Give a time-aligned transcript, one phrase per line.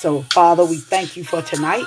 [0.00, 1.84] So, Father, we thank you for tonight.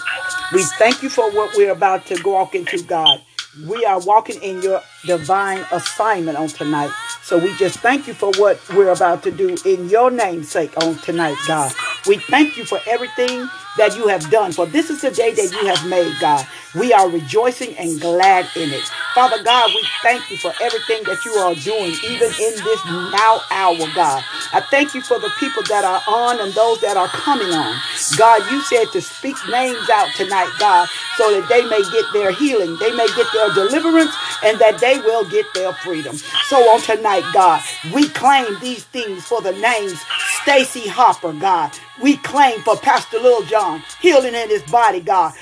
[0.54, 3.20] We thank you for what we're about to walk into, God.
[3.66, 6.92] We are walking in your divine assignment on tonight.
[7.24, 10.78] So we just thank you for what we're about to do in your name's sake
[10.84, 11.74] on tonight, God.
[12.06, 14.52] We thank you for everything that you have done.
[14.52, 16.46] For this is the day that you have made, God.
[16.76, 18.84] We are rejoicing and glad in it.
[19.16, 23.42] Father God, we thank you for everything that you are doing, even in this now
[23.52, 24.24] hour, God.
[24.54, 27.76] I thank you for the people that are on and those that are coming on.
[28.18, 32.32] God, you said to speak names out tonight, God, so that they may get their
[32.32, 36.16] healing, they may get their deliverance, and that they will get their freedom.
[36.50, 37.62] So on tonight, God,
[37.94, 40.00] we claim these things for the names
[40.44, 41.72] Stacy Hopper, God.
[42.02, 45.34] We claim for Pastor Lil John, healing in his body, God.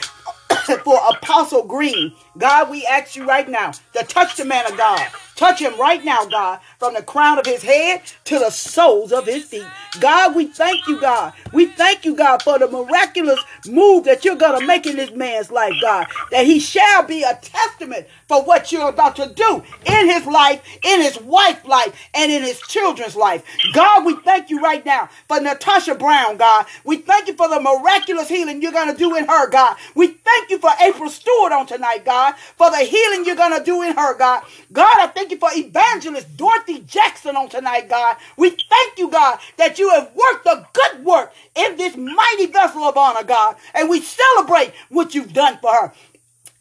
[0.80, 5.08] For Apostle Green, God, we ask you right now to touch the man of God.
[5.42, 9.26] Touch him right now, God, from the crown of his head to the soles of
[9.26, 9.66] his feet.
[10.00, 11.34] God, we thank you, God.
[11.52, 15.10] We thank you, God, for the miraculous move that you're going to make in this
[15.10, 16.06] man's life, God.
[16.30, 20.62] That he shall be a testament for what you're about to do in his life,
[20.84, 23.44] in his wife's life, and in his children's life.
[23.74, 26.68] God, we thank you right now for Natasha Brown, God.
[26.86, 29.76] We thank you for the miraculous healing you're going to do in her, God.
[29.96, 33.64] We thank you for April Stewart on tonight, God, for the healing you're going to
[33.66, 34.44] do in her, God.
[34.72, 38.18] God, I thank you for evangelist Dorothy Jackson on tonight, God.
[38.38, 42.84] We thank you, God, that you have worked a good work in this mighty vessel
[42.84, 43.56] of honor, God.
[43.74, 45.94] And we celebrate what you've done for her.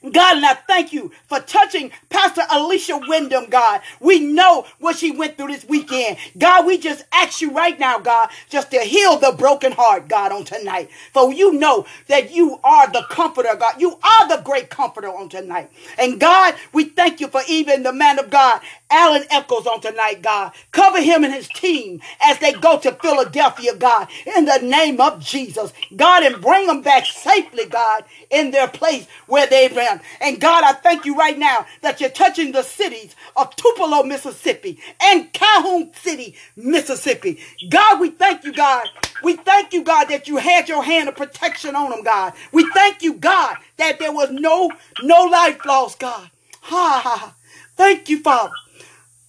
[0.02, 3.80] God, and I thank you for touching Pastor Alicia Wyndham, God.
[4.00, 6.18] We know what she went through this weekend.
[6.38, 10.32] God, we just ask you right now, God, just to heal the broken heart, God,
[10.32, 10.90] on tonight.
[11.12, 13.80] For you know that you are the comforter, God.
[13.80, 15.70] You are the great comforter on tonight.
[15.98, 20.22] And God, we thank you for even the man of God, Alan Eccles, on tonight,
[20.22, 20.52] God.
[20.70, 25.20] Cover him and his team as they go to Philadelphia, God, in the name of
[25.24, 25.72] Jesus.
[25.96, 29.89] God, and bring them back safely, God, in their place where they've been.
[30.20, 34.78] And God, I thank you right now that you're touching the cities of Tupelo, Mississippi
[35.00, 37.38] and Calhoun City, Mississippi.
[37.68, 38.86] God, we thank you, God.
[39.22, 42.34] We thank you, God, that you had your hand of protection on them, God.
[42.52, 44.70] We thank you, God, that there was no,
[45.02, 46.30] no life lost, God.
[46.62, 47.34] Ha ha ha.
[47.76, 48.52] Thank you, Father.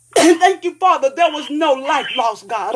[0.15, 1.11] Thank you, Father.
[1.15, 2.73] There was no life lost, God.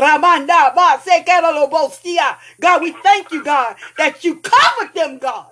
[2.62, 5.48] God, we thank you, God, that you covered them, God.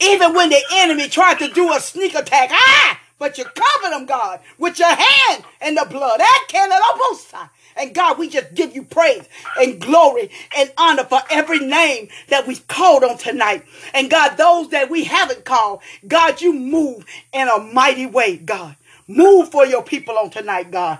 [0.00, 4.06] Even when the enemy tried to do a sneak attack, ah, but you covered them,
[4.06, 6.20] God, with your hand and the blood.
[7.76, 9.28] And God, we just give you praise
[9.58, 13.64] and glory and honor for every name that we called on tonight.
[13.92, 18.76] And God, those that we haven't called, God, you move in a mighty way, God.
[19.06, 20.98] Move for your people on tonight, God.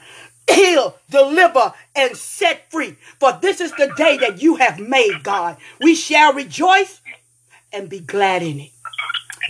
[0.50, 2.96] Heal, deliver, and set free.
[3.18, 5.56] For this is the day that you have made, God.
[5.80, 7.00] We shall rejoice
[7.72, 8.73] and be glad in it.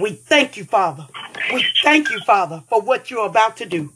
[0.01, 1.07] We thank you, Father.
[1.53, 3.93] We thank you, Father, for what you're about to do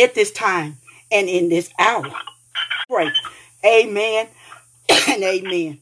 [0.00, 0.76] at this time
[1.10, 2.10] and in this hour.
[2.88, 3.10] Pray.
[3.64, 4.28] Amen
[5.08, 5.80] and amen.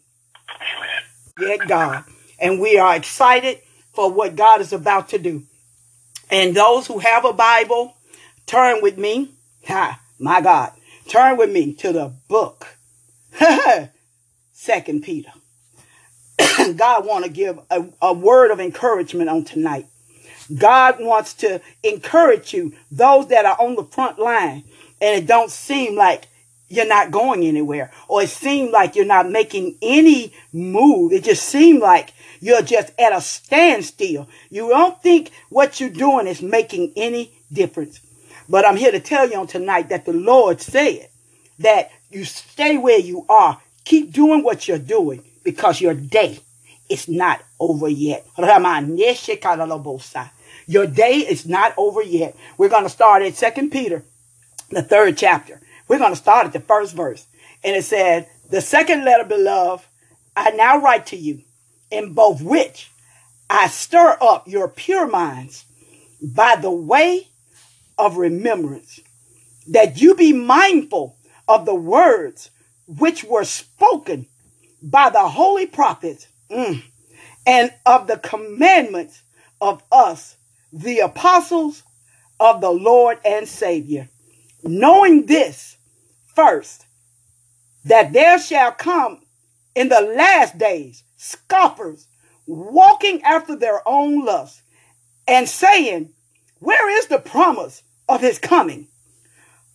[1.39, 2.05] Yet God.
[2.39, 3.61] And we are excited
[3.93, 5.45] for what God is about to do.
[6.31, 7.97] And those who have a Bible,
[8.47, 9.35] turn with me.
[9.69, 10.73] Ha, my God.
[11.09, 12.77] Turn with me to the book.
[14.53, 15.31] Second Peter.
[16.75, 19.87] God want to give a, a word of encouragement on tonight.
[20.54, 24.65] God wants to encourage you, those that are on the front line,
[25.00, 26.28] and it don't seem like
[26.69, 31.12] you're not going anywhere, or it seems like you're not making any move.
[31.12, 34.28] It just seems like you're just at a standstill.
[34.50, 38.00] You don't think what you're doing is making any difference.
[38.48, 41.09] But I'm here to tell you on tonight that the Lord said
[41.59, 43.60] that you stay where you are.
[43.84, 46.41] Keep doing what you're doing because your day
[46.89, 48.27] is not over yet.
[50.67, 52.37] Your day is not over yet.
[52.59, 54.05] We're going to start at Second Peter,
[54.71, 55.61] the third chapter.
[55.89, 57.27] We're going to start at the first verse.
[57.63, 59.87] And it said, The second letter, beloved,
[60.37, 61.43] I now write to you,
[61.91, 62.91] in both which
[63.49, 65.65] I stir up your pure minds
[66.21, 67.28] by the way
[67.99, 69.01] of remembrance,
[69.69, 71.16] that you be mindful
[71.49, 72.51] of the words
[72.87, 74.27] which were spoken
[74.83, 76.83] by the holy prophets mm,
[77.47, 79.22] and of the commandments
[79.60, 80.37] of us,
[80.72, 81.83] the apostles
[82.39, 84.09] of the Lord and Savior.
[84.63, 85.77] Knowing this
[86.34, 86.87] first,
[87.84, 89.21] that there shall come
[89.75, 92.09] in the last days scoffers
[92.47, 94.63] walking after their own lusts
[95.27, 96.10] and saying,
[96.60, 98.89] Where is the promise of his coming?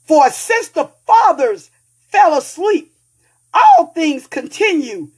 [0.05, 1.71] For since the fathers
[2.09, 2.93] fell asleep,
[3.53, 5.09] all things continue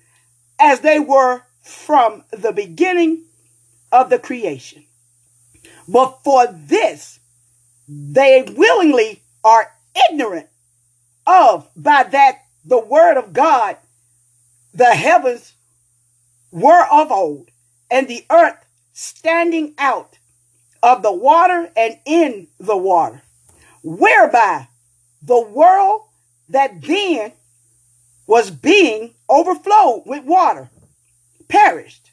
[0.63, 3.25] as they were from the beginning
[3.91, 4.85] of the creation.
[5.89, 7.19] But for this,
[7.85, 9.73] they willingly are
[10.09, 10.47] ignorant
[11.27, 13.75] of by that the word of God,
[14.73, 15.53] the heavens
[16.49, 17.49] were of old,
[17.91, 20.17] and the earth standing out
[20.81, 23.21] of the water and in the water,
[23.83, 24.69] whereby
[25.21, 26.03] the world
[26.47, 27.33] that then
[28.25, 30.69] was being overflowed with water
[31.47, 32.11] perished.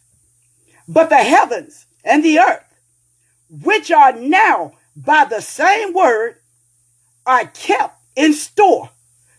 [0.88, 2.64] But the heavens and the earth,
[3.48, 6.36] which are now by the same word,
[7.26, 8.90] are kept in store,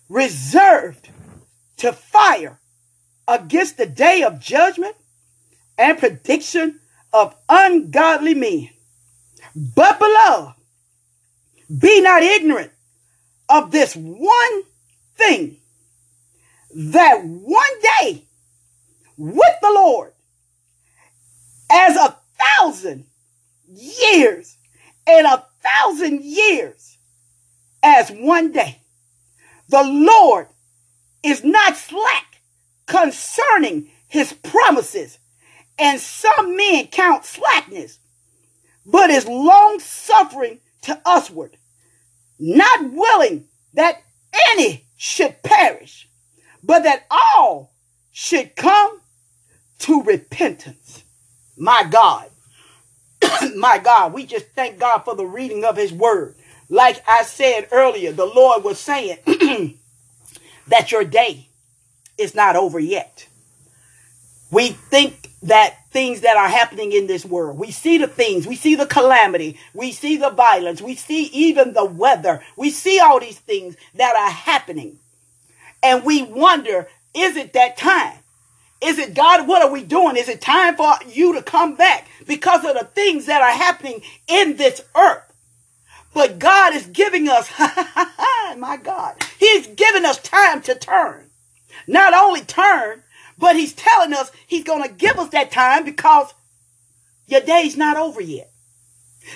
[0.10, 1.10] reserved
[1.78, 2.60] to fire
[3.28, 4.96] against the day of judgment
[5.78, 6.80] and prediction
[7.14, 8.70] of ungodly men.
[9.56, 10.56] But beloved,
[11.80, 12.72] be not ignorant
[13.50, 14.64] of this one
[15.16, 15.58] thing
[16.76, 18.26] that one day
[19.18, 20.14] with the Lord
[21.72, 23.06] as a thousand
[23.68, 24.58] years
[25.08, 26.98] and a thousand years
[27.84, 28.82] as one day.
[29.70, 30.48] The Lord
[31.24, 32.42] is not slack
[32.88, 35.18] concerning his promises,
[35.80, 38.00] and some men count slackness,
[38.86, 41.58] but is long suffering to usward,
[42.38, 44.02] not willing that
[44.54, 46.10] any should perish,
[46.64, 47.72] but that all
[48.12, 49.02] should come
[49.80, 51.04] to repentance.
[51.58, 52.30] My God,
[53.56, 56.36] my God, we just thank God for the reading of his word.
[56.70, 59.18] Like I said earlier, the Lord was saying
[60.68, 61.50] that your day
[62.18, 63.28] is not over yet.
[64.52, 68.56] We think that things that are happening in this world, we see the things, we
[68.56, 73.20] see the calamity, we see the violence, we see even the weather, we see all
[73.20, 75.00] these things that are happening.
[75.84, 78.20] And we wonder, is it that time?
[78.82, 79.48] Is it God?
[79.48, 80.16] What are we doing?
[80.16, 84.02] Is it time for you to come back because of the things that are happening
[84.28, 85.32] in this earth?
[86.14, 87.50] But God is giving us,
[88.58, 91.30] my God, He's giving us time to turn.
[91.88, 93.04] Not only turn,
[93.38, 96.34] but He's telling us He's going to give us that time because
[97.28, 98.51] your day's not over yet.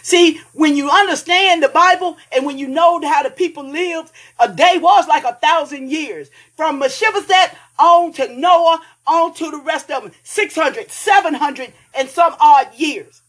[0.02, 4.52] See, when you understand the Bible and when you know how the people lived, a
[4.52, 6.30] day was like a thousand years.
[6.56, 12.36] From Mephibosheth on to Noah, on to the rest of them, 600, 700 and some
[12.40, 13.22] odd years.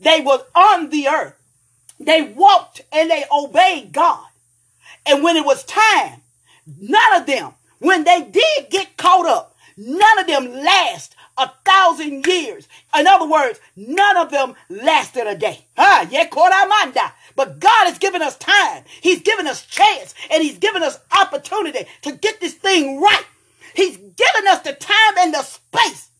[0.00, 1.34] They was on the earth.
[1.98, 4.26] They walked and they obeyed God.
[5.04, 6.22] And when it was time,
[6.80, 12.26] none of them, when they did get caught up, none of them last a thousand
[12.26, 12.68] years.
[12.96, 15.64] In other words, none of them lasted a day.
[15.78, 16.26] Ah, yeah,
[17.34, 18.84] But God has given us time.
[19.00, 23.24] He's given us chance and he's given us opportunity to get this thing right.
[23.74, 26.10] He's given us the time and the space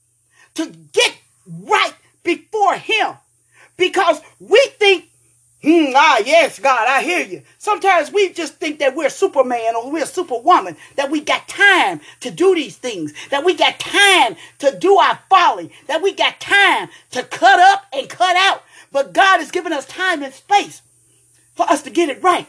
[0.54, 3.14] to get right before him
[3.76, 5.09] because we think
[5.62, 7.42] Hmm, ah, yes, God, I hear you.
[7.58, 12.30] Sometimes we just think that we're Superman or we're Superwoman, that we got time to
[12.30, 16.88] do these things, that we got time to do our folly, that we got time
[17.10, 18.62] to cut up and cut out.
[18.90, 20.80] But God has given us time and space
[21.54, 22.46] for us to get it right.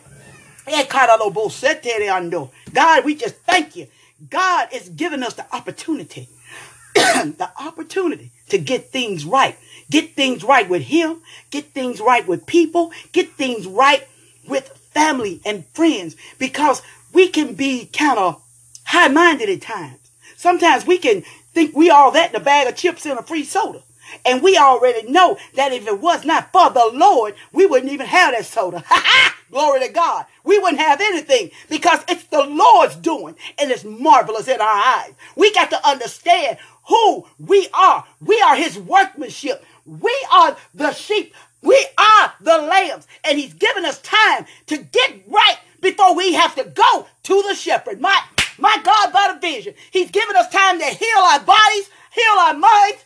[2.74, 3.88] God, we just thank you.
[4.30, 6.30] God is giving us the opportunity,
[6.96, 9.58] the opportunity to get things right.
[9.92, 11.22] Get things right with Him,
[11.52, 14.08] get things right with people, get things right
[14.48, 16.82] with family and friends because
[17.14, 18.42] we can be kind of
[18.86, 20.00] high minded at times.
[20.38, 23.44] Sometimes we can think we all that in a bag of chips and a free
[23.44, 23.84] soda.
[24.26, 28.08] And we already know that if it was not for the Lord, we wouldn't even
[28.08, 28.84] have that soda.
[28.88, 29.36] Ha ha!
[29.52, 30.26] Glory to God.
[30.46, 35.14] We wouldn't have anything because it's the Lord's doing and it's marvelous in our eyes.
[35.36, 36.58] We got to understand
[36.88, 38.06] who we are.
[38.22, 39.64] We are his workmanship.
[39.86, 41.34] We are the sheep.
[41.62, 43.08] We are the lambs.
[43.24, 47.56] And he's given us time to get right before we have to go to the
[47.56, 48.00] shepherd.
[48.02, 48.20] My,
[48.58, 49.74] my God, by the vision.
[49.92, 53.06] He's given us time to heal our bodies, heal our minds,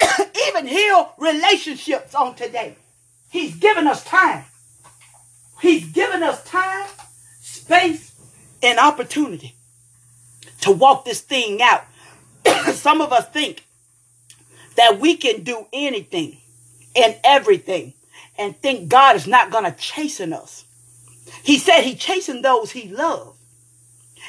[0.48, 2.76] even heal relationships on today.
[3.30, 4.44] He's given us time.
[5.60, 6.88] He's given us time,
[7.40, 8.12] space,
[8.62, 9.54] and opportunity
[10.62, 11.84] to walk this thing out.
[12.74, 13.64] Some of us think
[14.76, 16.38] that we can do anything
[16.96, 17.94] and everything
[18.38, 20.64] and think God is not going to chasten us.
[21.42, 23.38] He said he chastened those he loved.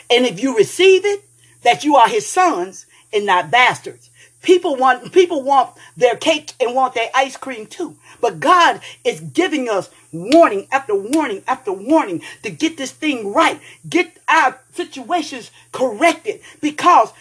[0.09, 1.23] And if you receive it,
[1.63, 4.09] that you are his sons and not bastards.
[4.41, 7.95] People want, people want their cake and want their ice cream too.
[8.21, 13.59] But God is giving us warning after warning after warning to get this thing right.
[13.87, 17.13] Get our situations corrected because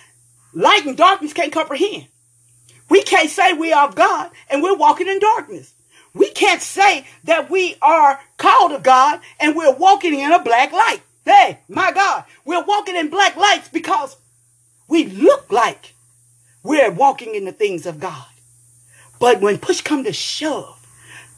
[0.53, 2.09] light and darkness can't comprehend.
[2.93, 5.73] We can't say we are God and we're walking in darkness.
[6.13, 10.73] We can't say that we are called of God and we're walking in a black
[10.73, 11.01] light.
[11.25, 14.19] Hey, my God, we're walking in black lights because
[14.89, 15.95] we look like
[16.63, 18.27] we're walking in the things of God.
[19.19, 20.87] But when push come to shove,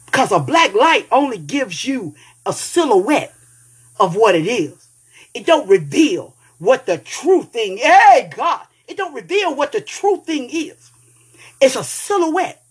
[0.07, 3.33] because a black light only gives you a silhouette
[3.97, 4.89] of what it is.
[5.33, 10.17] It don't reveal what the true thing, hey God, it don't reveal what the true
[10.17, 10.91] thing is.
[11.61, 12.63] It's a silhouette.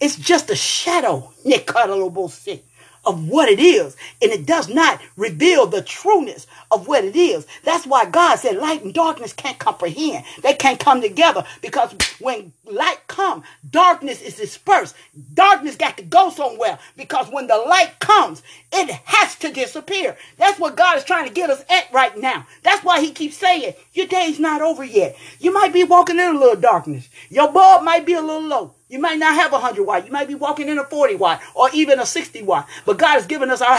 [0.00, 1.32] It's just a shadow
[3.08, 3.96] of what it is.
[4.22, 7.46] And it does not reveal the trueness of what it is.
[7.64, 10.24] That's why God said light and darkness can't comprehend.
[10.42, 14.94] They can't come together because when light comes, darkness is dispersed.
[15.34, 20.16] Darkness got to go somewhere because when the light comes, it has to disappear.
[20.36, 22.46] That's what God is trying to get us at right now.
[22.62, 25.16] That's why he keeps saying, your day's not over yet.
[25.40, 27.08] You might be walking in a little darkness.
[27.30, 28.74] Your bulb might be a little low.
[28.88, 30.06] You might not have a 100 watt.
[30.06, 32.66] You might be walking in a 40 watt or even a 60 watt.
[32.86, 33.76] But God has given us our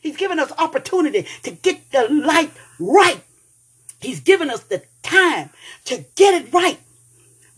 [0.00, 3.22] He's given us opportunity to get the light right.
[4.00, 5.50] He's given us the time
[5.84, 6.78] to get it right.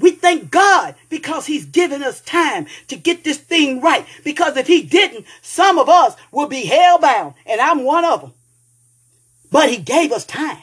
[0.01, 4.07] We thank God because he's given us time to get this thing right.
[4.25, 8.35] Because if he didn't, some of us would be hellbound and I'm one of them.
[9.51, 10.63] But he gave us time.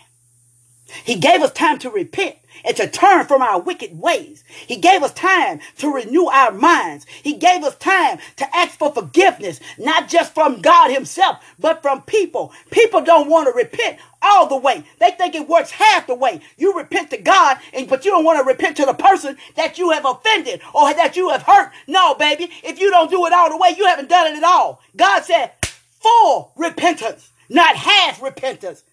[1.03, 4.43] He gave us time to repent and to turn from our wicked ways.
[4.67, 7.05] He gave us time to renew our minds.
[7.23, 12.01] He gave us time to ask for forgiveness, not just from God himself, but from
[12.03, 12.53] people.
[12.71, 14.83] People don't want to repent all the way.
[14.99, 16.41] They think it works half the way.
[16.57, 19.77] You repent to God, and but you don't want to repent to the person that
[19.77, 21.71] you have offended or that you have hurt.
[21.87, 22.49] No, baby.
[22.63, 24.81] If you don't do it all the way, you haven't done it at all.
[24.95, 25.51] God said
[25.99, 28.83] full repentance, not half repentance.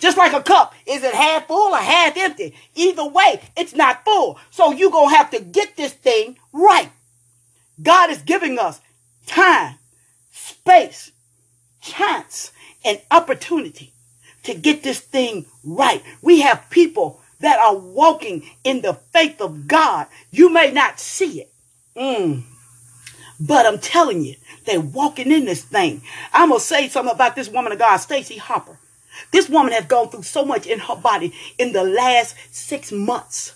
[0.00, 2.54] Just like a cup, is it half full or half empty?
[2.74, 4.38] Either way, it's not full.
[4.50, 6.90] So you're going to have to get this thing right.
[7.80, 8.80] God is giving us
[9.26, 9.76] time,
[10.32, 11.12] space,
[11.82, 12.50] chance,
[12.82, 13.92] and opportunity
[14.42, 16.02] to get this thing right.
[16.22, 20.06] We have people that are walking in the faith of God.
[20.30, 21.52] You may not see it.
[21.94, 22.44] Mm.
[23.38, 26.02] But I'm telling you, they're walking in this thing.
[26.32, 28.78] I'm going to say something about this woman of God, Stacy Harper.
[29.32, 33.54] This woman has gone through so much in her body in the last six months.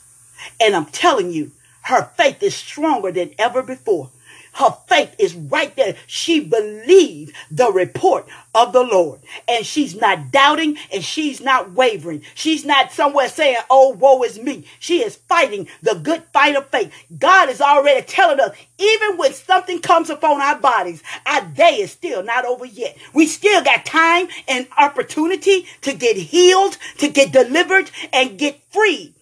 [0.60, 1.52] And I'm telling you,
[1.82, 4.10] her faith is stronger than ever before.
[4.54, 5.96] Her faith is right there.
[6.06, 9.20] She believed the report of the Lord.
[9.48, 12.22] And she's not doubting and she's not wavering.
[12.34, 14.64] She's not somewhere saying, oh, woe is me.
[14.78, 16.92] She is fighting the good fight of faith.
[17.18, 21.90] God is already telling us, even when something comes upon our bodies, our day is
[21.90, 22.96] still not over yet.
[23.12, 29.14] We still got time and opportunity to get healed, to get delivered, and get free.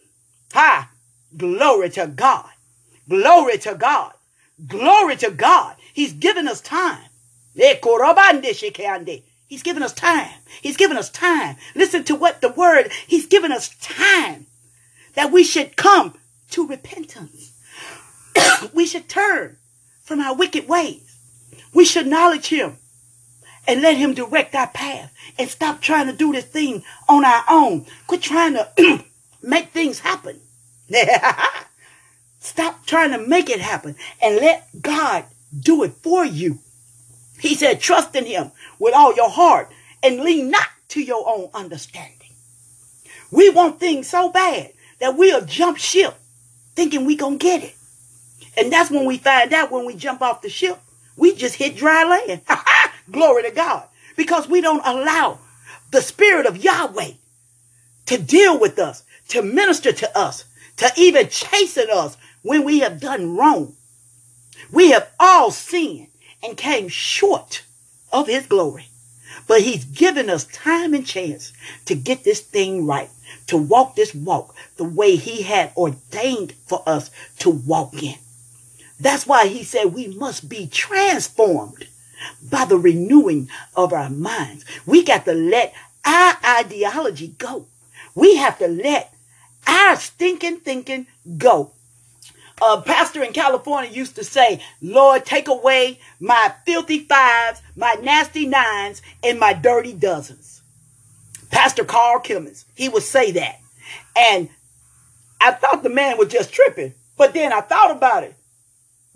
[0.53, 0.91] Ha!
[1.35, 2.51] Glory to God.
[3.09, 4.13] Glory to God.
[4.67, 5.77] Glory to God.
[5.93, 7.09] He's given us time.
[7.55, 7.77] He's
[9.63, 10.31] given us time.
[10.63, 11.57] He's given us time.
[11.75, 14.47] Listen to what the word, he's given us time
[15.15, 16.15] that we should come
[16.51, 17.53] to repentance.
[18.73, 19.59] we should turn
[20.03, 21.19] from our wicked ways.
[21.75, 22.79] We should acknowledge him
[23.67, 27.45] and let him direct our path and stop trying to do this thing on our
[27.49, 27.87] own.
[28.07, 28.69] Quit trying to
[29.43, 30.41] make things happen.
[32.43, 35.25] Stop trying to make it happen and let God
[35.57, 36.59] do it for you.
[37.39, 39.71] He said, trust in him with all your heart
[40.03, 42.31] and lean not to your own understanding.
[43.31, 46.17] We want things so bad that we'll jump ship
[46.75, 47.77] thinking we're gonna get it.
[48.57, 50.81] And that's when we find out when we jump off the ship,
[51.17, 52.43] we just hit dry land.
[53.11, 53.87] Glory to God.
[54.17, 55.39] Because we don't allow
[55.93, 57.13] the spirit of Yahweh
[58.07, 60.45] to deal with us, to minister to us,
[60.79, 63.77] to even chasten us when we have done wrong.
[64.71, 66.09] We have all sinned
[66.43, 67.65] and came short
[68.13, 68.89] of his glory.
[69.47, 71.53] But he's given us time and chance
[71.87, 73.11] to get this thing right,
[73.47, 78.17] to walk this walk the way he had ordained for us to walk in.
[79.01, 81.89] That's why he said we must be transformed
[82.43, 84.65] by the renewing of our minds.
[84.87, 87.67] We got to let our ideology go.
[88.15, 89.13] We have to let
[89.67, 91.07] our stinking thinking
[91.39, 91.73] go
[92.63, 98.47] a pastor in California used to say, Lord, take away my filthy fives, my nasty
[98.47, 100.63] nines, and my dirty dozens.
[101.51, 103.59] Pastor Carl Kimmons, he would say that.
[104.17, 104.49] And
[105.41, 108.35] I thought the man was just tripping, but then I thought about it.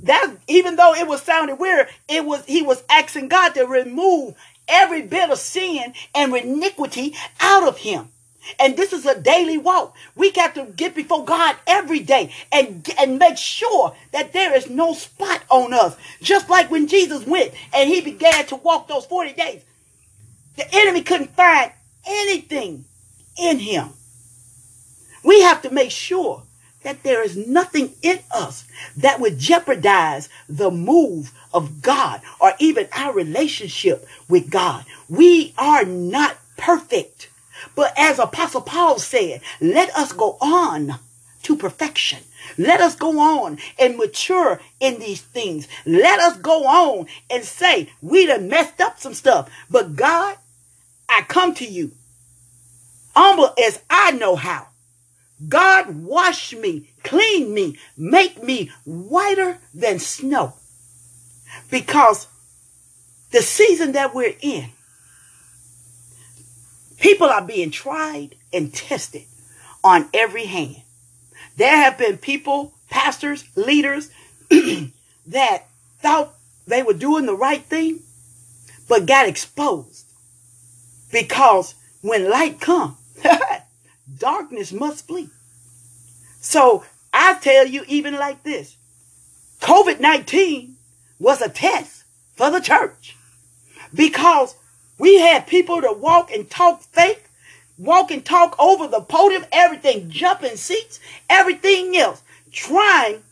[0.01, 4.35] That even though it was sounding weird, it was he was asking God to remove
[4.69, 8.09] every bit of sin and iniquity out of him.
[8.59, 9.95] And this is a daily walk.
[10.15, 14.71] We got to get before God every day and, and make sure that there is
[14.71, 15.97] no spot on us.
[16.21, 19.63] Just like when Jesus went and he began to walk those 40 days,
[20.57, 21.73] the enemy couldn't find
[22.07, 22.85] anything
[23.39, 23.91] in him.
[25.23, 26.43] We have to make sure
[26.83, 28.65] that there is nothing in us
[28.97, 34.85] that would jeopardize the move of God or even our relationship with God.
[35.09, 37.29] We are not perfect.
[37.77, 40.99] But as Apostle Paul said, let us go on
[41.45, 42.19] to perfection.
[42.59, 45.69] Let us go on and mature in these things.
[45.85, 49.49] Let us go on and say, we done messed up some stuff.
[49.71, 50.37] But God,
[51.09, 51.93] I come to you
[53.17, 54.69] humble as I know how.
[55.49, 60.55] God, wash me, clean me, make me whiter than snow.
[61.71, 62.27] Because
[63.31, 64.71] the season that we're in,
[66.99, 69.25] people are being tried and tested
[69.83, 70.83] on every hand.
[71.57, 74.11] There have been people, pastors, leaders
[75.27, 75.67] that
[76.01, 76.35] thought
[76.67, 78.01] they were doing the right thing,
[78.89, 80.07] but got exposed.
[81.13, 82.97] Because when light comes,
[84.19, 85.31] darkness must flee.
[86.41, 88.77] So I tell you, even like this,
[89.61, 90.77] COVID 19
[91.19, 93.17] was a test for the church
[93.95, 94.55] because
[94.99, 97.25] we had people to walk and talk fake,
[97.79, 103.23] walk and talk over the podium, everything, jumping seats, everything else, trying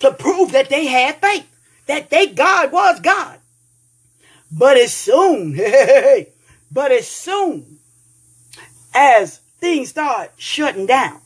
[0.00, 1.46] to prove that they had faith,
[1.86, 3.38] that they God was God.
[4.50, 5.56] But as soon,
[6.72, 7.78] but as soon
[8.94, 11.20] as things start shutting down,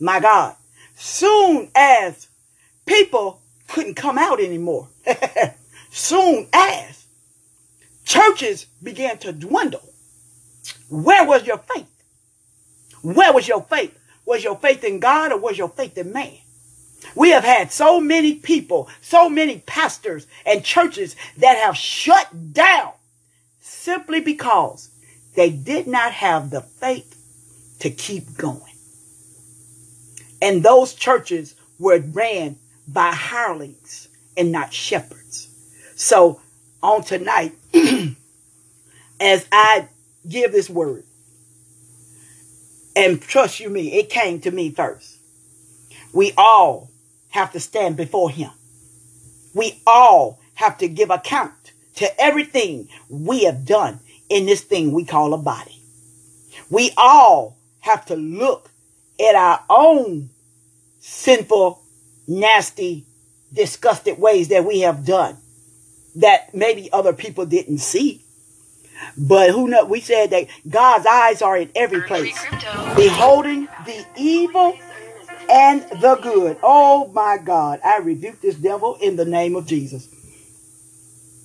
[0.00, 0.56] my God,
[0.94, 2.28] soon as
[2.86, 4.88] people couldn't come out anymore,
[5.90, 7.05] soon as
[8.06, 9.92] churches began to dwindle,
[10.88, 11.90] where was your faith?
[13.02, 13.96] Where was your faith?
[14.24, 16.38] Was your faith in God or was your faith in man?
[17.14, 22.92] We have had so many people, so many pastors and churches that have shut down
[23.60, 24.90] simply because
[25.34, 27.12] they did not have the faith
[27.80, 28.62] to keep going.
[30.40, 32.56] And those churches were ran
[32.88, 35.48] by hirelings and not shepherds.
[35.94, 36.40] So
[36.82, 37.52] on tonight,
[39.20, 39.88] as I
[40.28, 41.04] give this word,
[42.94, 45.18] and trust you me, it came to me first.
[46.12, 46.90] We all
[47.28, 48.50] have to stand before him.
[49.54, 55.04] We all have to give account to everything we have done in this thing we
[55.04, 55.82] call a body.
[56.70, 58.70] We all have to look
[59.20, 60.30] at our own
[61.00, 61.82] sinful,
[62.26, 63.04] nasty,
[63.52, 65.36] disgusted ways that we have done
[66.16, 68.22] that maybe other people didn't see.
[69.16, 69.84] But who know?
[69.84, 72.46] We said that God's eyes are in every place,
[72.96, 74.78] beholding the evil
[75.48, 76.58] and the good.
[76.62, 80.08] Oh my God, I rebuke this devil in the name of Jesus.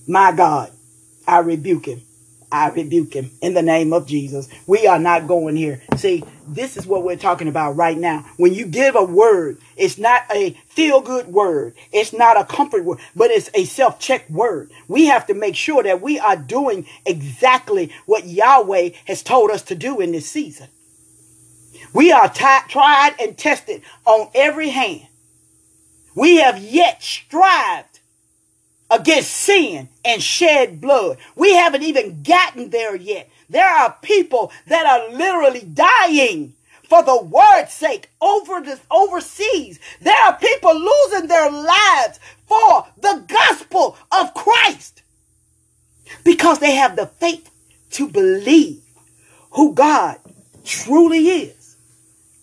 [0.08, 0.72] My God,
[1.28, 2.02] I rebuke him.
[2.52, 4.50] I rebuke him in the name of Jesus.
[4.68, 5.82] We are not going here.
[5.96, 8.26] See, this is what we're talking about right now.
[8.38, 11.76] When you give a word, it's not a feel good word.
[11.94, 14.70] It's not a comfort word, but it's a self check word.
[14.88, 19.62] We have to make sure that we are doing exactly what Yahweh has told us
[19.64, 20.68] to do in this season.
[21.94, 25.08] We are t- tried and tested on every hand.
[26.16, 27.91] We have yet strived
[28.92, 31.18] against sin and shed blood.
[31.36, 33.30] We haven't even gotten there yet.
[33.50, 39.80] There are people that are literally dying for the word's sake over overseas.
[40.02, 45.02] There are people losing their lives for the gospel of Christ
[46.26, 47.50] because they have the faith
[47.92, 48.82] to believe
[49.52, 50.18] who God
[50.66, 51.78] truly is.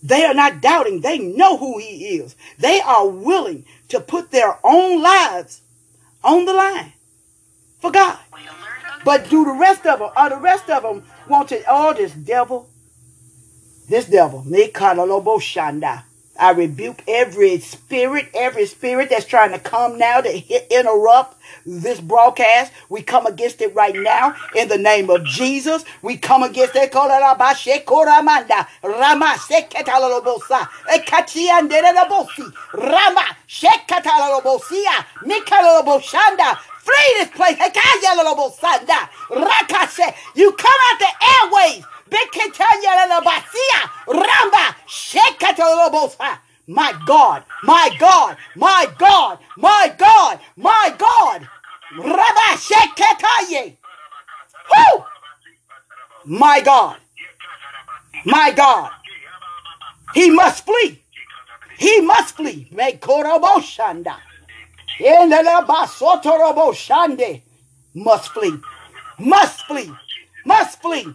[0.01, 1.01] They are not doubting.
[1.01, 2.35] They know who he is.
[2.57, 5.61] They are willing to put their own lives
[6.23, 6.93] on the line
[7.79, 8.17] for God.
[9.05, 11.93] But do the rest of them, or uh, the rest of them want to, oh,
[11.93, 12.69] this devil,
[13.87, 14.43] this devil,
[16.39, 21.99] I rebuke every spirit, every spirit that's trying to come now to hit, interrupt this
[21.99, 22.71] broadcast.
[22.89, 25.83] We come against it right now in the name of Jesus.
[26.01, 26.93] We come against it.
[36.79, 37.57] Flee this place.
[40.35, 41.11] You come out the
[41.43, 41.83] airways.
[46.67, 51.47] My God, my God, my God, my God, my God.
[54.69, 55.03] Woo!
[56.25, 56.97] My God.
[58.25, 58.91] My God.
[60.13, 61.01] He must flee.
[61.77, 62.67] He must flee.
[62.71, 64.15] Make Koroboshanda.
[66.75, 67.41] Shande.
[67.95, 68.59] Must flee.
[69.17, 69.91] Must flee.
[70.45, 71.07] Must flee.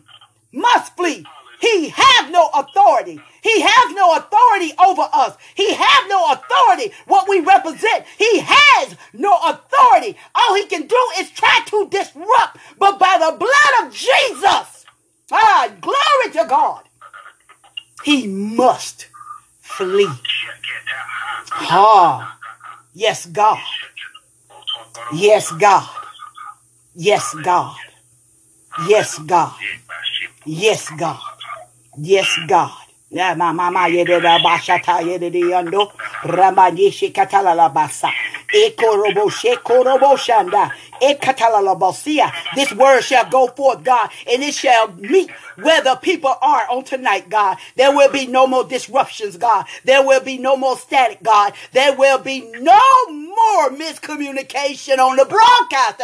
[0.54, 1.26] Must flee.
[1.60, 3.20] He have no authority.
[3.42, 5.36] He has no authority over us.
[5.54, 8.04] He have no authority what we represent.
[8.18, 10.16] He has no authority.
[10.34, 12.58] All he can do is try to disrupt.
[12.78, 14.86] But by the blood of Jesus,
[15.32, 16.84] ah, glory to God,
[18.04, 19.08] he must
[19.60, 20.10] flee.
[21.52, 22.38] Ah,
[22.92, 23.58] yes, God.
[25.12, 25.88] Yes, God.
[26.94, 27.76] Yes, God.
[28.86, 29.18] Yes, God.
[29.18, 29.54] Yes, God.
[30.46, 31.20] Yes, God.
[33.12, 35.42] Da bashata yede di
[37.12, 38.10] katala la basa
[38.52, 40.72] shekorobo shanda
[41.62, 42.32] la basia.
[42.56, 46.84] This word shall go forth, God, and it shall meet where the people are on
[46.84, 47.58] tonight, God.
[47.76, 49.66] There will be no more disruptions, God.
[49.84, 51.52] There will be no more static, God.
[51.72, 56.00] There will be no more miscommunication on the broadcast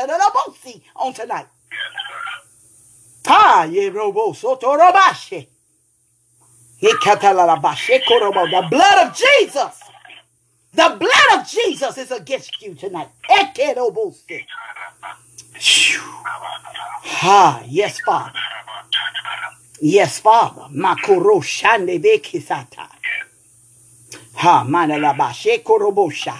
[0.96, 1.46] on tonight.
[3.26, 5.48] Ha yerobo sotorobashi.
[6.80, 9.80] The blood of Jesus.
[10.74, 13.08] The blood of Jesus is against you tonight.
[17.04, 18.38] Ha, yes, Father.
[19.80, 20.68] Yes, Father.
[20.74, 22.88] Makoro shande bekisata.
[24.34, 26.34] Ha, manalabashe korobosha.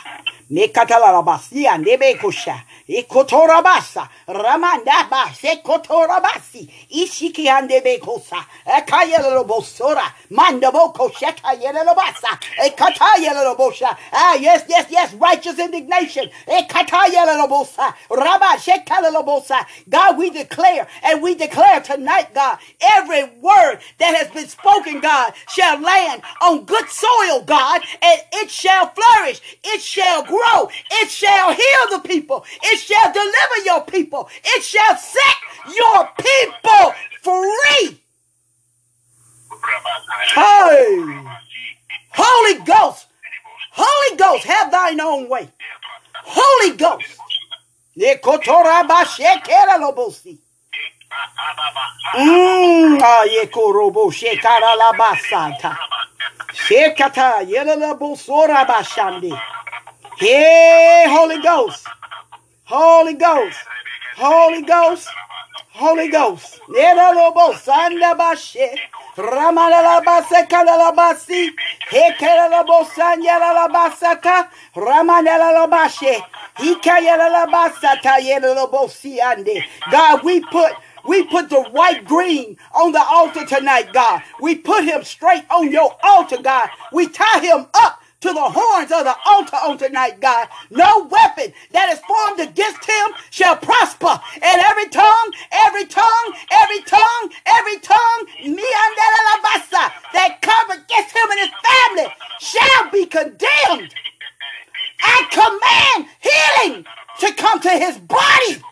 [0.51, 2.63] Mekatalalabasia nebekosha.
[2.91, 13.97] Ikotorabasa, Ramandaba, Sekotorabasi, Ishiki Andebekosa, Ekayelobosora, Mandaboko, Shekayelobasa, Ekatayelobosha.
[14.13, 16.31] Ah, yes, yes, yes, righteous indignation.
[16.49, 19.65] Ekatayelobosa, Rabba, Shekalelobosa.
[19.91, 25.35] God, we declare and we declare tonight, God, every word that has been spoken, God,
[25.49, 31.53] shall land on good soil, God, and it shall flourish, it shall grow, it shall
[31.55, 34.29] heal the people, it shall deliver your people.
[34.45, 35.37] It shall set
[35.77, 38.01] your people free.
[40.35, 41.07] Hey,
[42.11, 43.07] Holy Ghost,
[43.73, 45.49] Holy Ghost, have thine own way.
[46.15, 47.07] Holy Ghost.
[52.15, 53.25] Mm, ah.
[60.19, 61.87] Hey, Holy Ghost.
[62.71, 63.59] Holy Ghost.
[64.17, 65.09] Holy Ghost.
[65.73, 66.61] Holy Ghost.
[66.69, 68.79] Neralobo sandabashe.
[69.17, 71.51] Ramanalabase kalalabasi.
[71.91, 74.51] Hekelalabo sanyalalabasata.
[74.77, 76.23] Ramanalabashe.
[76.59, 79.65] Hikayalalabasata yelalobosi ande.
[79.91, 80.73] God, we put
[81.05, 84.23] we put the Dwight Green on the altar tonight, God.
[84.41, 86.71] We put him straight on your altar, God.
[86.93, 90.49] We tie him up to the horns of the altar on tonight, God.
[90.71, 94.21] No weapon that is formed against him shall prosper.
[94.35, 98.95] And every tongue, every tongue, every tongue, every tongue, me and
[100.13, 102.09] that comes against him and his family
[102.41, 103.95] shall be condemned.
[105.03, 106.87] I command healing
[107.21, 108.63] to come to his body.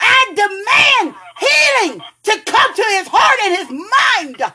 [0.00, 4.52] I demand healing to come to his heart and his mind.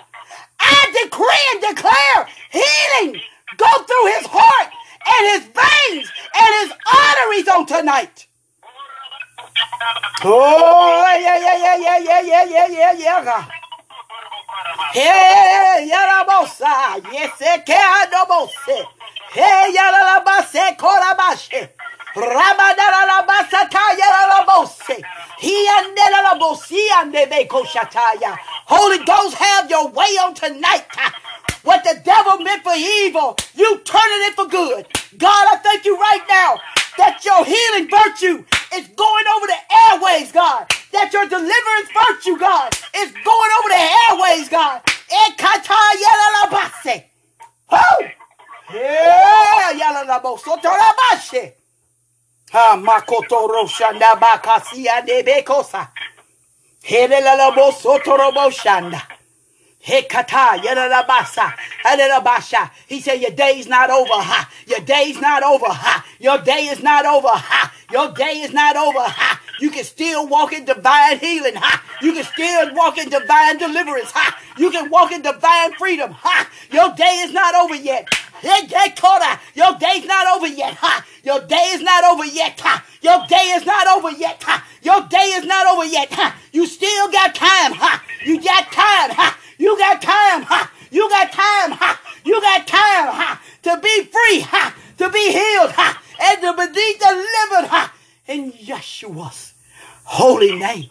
[0.60, 3.22] I decree and declare healing
[3.60, 4.72] go through his heart
[5.06, 8.28] and his veins and his arteries on tonight.
[10.24, 13.46] Oh, yeah, yeah, yeah, yeah, yeah, yeah, yeah, yeah, yeah.
[14.94, 18.86] Hey, yarabosa, yes, ke adobose.
[19.32, 21.70] Hey, yarabase, korabashe.
[22.16, 23.70] Rabadarabasa,
[24.02, 25.04] yarabose.
[25.40, 30.86] He and and the Holy Ghost, have your way on tonight.
[31.64, 34.88] What the devil meant for evil, you turning it for good.
[35.18, 36.60] God, I thank you right now
[36.98, 38.46] that your healing virtue
[38.76, 40.68] is going over the airways, God.
[40.92, 44.82] That your deliverance virtue, God, is going over the airways, God.
[47.72, 48.06] Oh!
[48.74, 51.54] Yeah, yala la bo soto la bashe.
[52.52, 55.90] Ha makoto rosha na bakasi ande bekosa.
[56.84, 59.02] Hele la la bo soto robo shanda.
[59.90, 62.70] Hekata, yadalabasa, hadalabasha.
[62.88, 64.14] He said, Your day's not over.
[64.14, 64.50] Ha.
[64.68, 65.66] Your day's not over.
[65.66, 66.06] Ha.
[66.20, 67.28] Your day is not over.
[67.30, 67.74] Ha.
[67.92, 69.00] Your day is not over.
[69.00, 69.42] Ha.
[69.60, 71.56] You can still walk in divine healing.
[71.56, 71.84] Ha.
[72.04, 74.12] You can still walk in divine deliverance.
[74.12, 74.40] Ha.
[74.58, 76.12] You can walk in divine freedom.
[76.12, 76.50] Ha.
[76.72, 78.08] Your day is not over yet.
[78.44, 80.76] Your day's not over yet.
[80.76, 81.06] Ha.
[81.24, 82.60] Your day is not over yet.
[82.60, 82.86] Ha.
[83.02, 84.44] Your day is not over yet.
[84.44, 84.66] Ha.
[84.82, 86.14] Your day is not over yet.
[86.14, 86.36] Ha.
[86.52, 87.74] You still got time.
[87.74, 88.04] Ha.
[88.26, 89.12] You got time.
[89.18, 89.38] Ha.
[89.60, 90.42] You got time.
[90.44, 90.72] Ha.
[90.90, 91.72] You got time.
[91.78, 92.02] Ha.
[92.24, 93.08] You got time.
[93.14, 93.42] Ha.
[93.64, 94.40] To be free.
[94.40, 94.74] Ha.
[94.98, 95.72] To be healed.
[95.72, 96.02] Ha.
[96.22, 97.68] And to be delivered.
[97.68, 97.94] Ha.
[98.28, 99.54] In Yeshua's
[100.06, 100.90] holy name.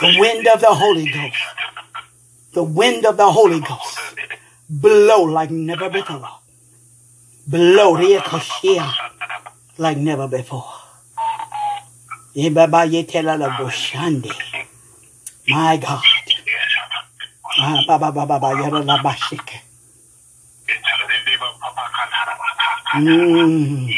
[0.00, 1.36] The wind of the Holy Ghost.
[2.54, 3.98] The wind of the Holy Ghost.
[4.68, 6.39] Blow like never before.
[7.50, 8.22] Blow the
[9.76, 10.70] like never before.
[15.48, 16.02] My God.
[17.58, 19.62] Ah, ba, ba, ba, ba, ba, yada, la, ba, shike.
[22.94, 23.90] Mm.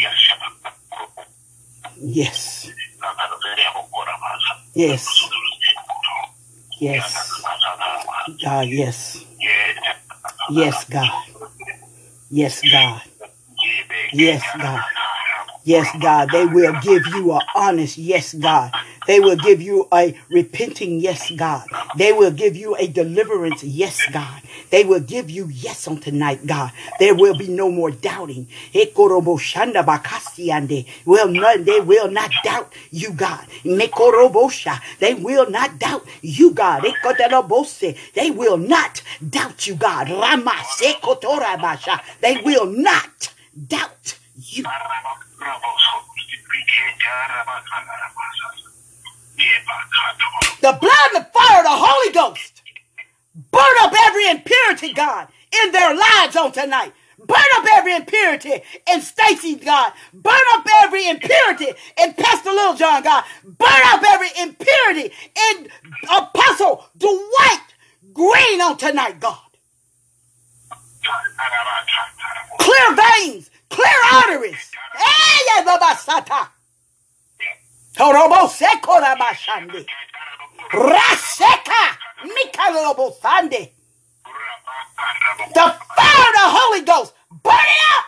[2.01, 2.71] Yes.
[4.75, 5.29] Yes.
[6.81, 7.43] Yes.
[8.43, 9.25] God, yes.
[10.51, 11.11] Yes, God.
[12.31, 13.12] Yes, God.
[14.13, 14.83] Yes, God.
[15.65, 16.31] Yes, God.
[16.33, 18.73] They will give you an honest yes, God.
[19.07, 21.69] They will give you a repenting yes, God.
[21.97, 24.43] They will give you a deliverance yes, God.
[24.71, 26.73] They will give you yes on tonight, God.
[26.99, 28.49] There will be no more doubting.
[28.75, 28.87] Well,
[31.29, 33.47] none, they will not doubt you, God.
[33.65, 36.85] They will not doubt you, God.
[38.15, 40.09] They will not doubt you, God.
[42.21, 43.32] They will not
[43.69, 44.65] doubt you.
[50.61, 52.63] The blood and the fire of the Holy Ghost
[53.51, 55.29] burn up every impurity, God,
[55.65, 56.93] in their lives on tonight.
[57.19, 59.93] Burn up every impurity in Stacy, God.
[60.13, 61.69] Burn up every impurity
[62.03, 63.25] in Pastor Little John, God.
[63.45, 65.13] Burn up every impurity
[65.51, 65.69] in
[66.11, 67.61] Apostle Dwight
[68.13, 69.39] Green on tonight, God.
[72.59, 74.71] Clear veins, clear arteries.
[74.95, 75.65] Hey,
[77.95, 79.87] Torobo sekora bashande.
[80.71, 83.73] Raseka mikalobo sande.
[85.55, 87.15] The fire of the Holy Ghost.
[87.31, 88.05] Burn it up.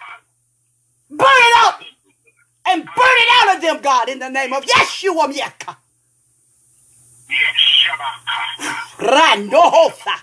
[1.11, 1.81] Burn it up.
[2.67, 5.77] And burn it out of them, God, in the name of Yeshua Miaka.
[8.99, 10.17] Randohosa.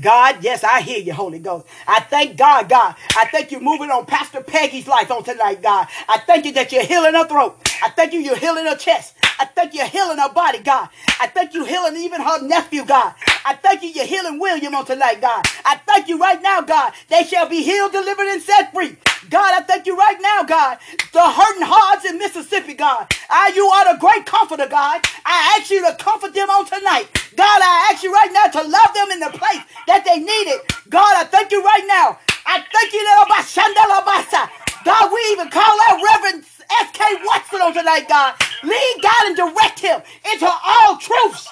[0.00, 1.66] God, yes, I hear you, Holy Ghost.
[1.86, 2.94] I thank God, God.
[3.16, 5.88] I thank you moving on Pastor Peggy's life on tonight, God.
[6.08, 7.58] I thank you that you're healing her throat.
[7.82, 9.14] I thank you you're healing her chest.
[9.42, 10.88] I thank you healing her body, God.
[11.18, 13.12] I thank you healing even her nephew, God.
[13.44, 15.44] I thank you you're healing William on tonight, God.
[15.64, 16.92] I thank you right now, God.
[17.08, 18.96] They shall be healed, delivered, and set free.
[19.30, 20.78] God, I thank you right now, God.
[21.12, 23.12] The hurting hearts in Mississippi, God.
[23.30, 25.00] Ah, you are the great comforter, God.
[25.26, 27.08] I ask you to comfort them on tonight.
[27.36, 30.46] God, I ask you right now to love them in the place that they need
[30.54, 30.62] it.
[30.88, 32.20] God, I thank you right now.
[32.46, 34.48] I thank you, little Bashandela Basa.
[34.84, 37.04] God, we even call out Reverend S.K.
[37.24, 38.34] Watson on tonight, God.
[38.62, 40.00] Lead God and direct him
[40.32, 41.48] into all truths.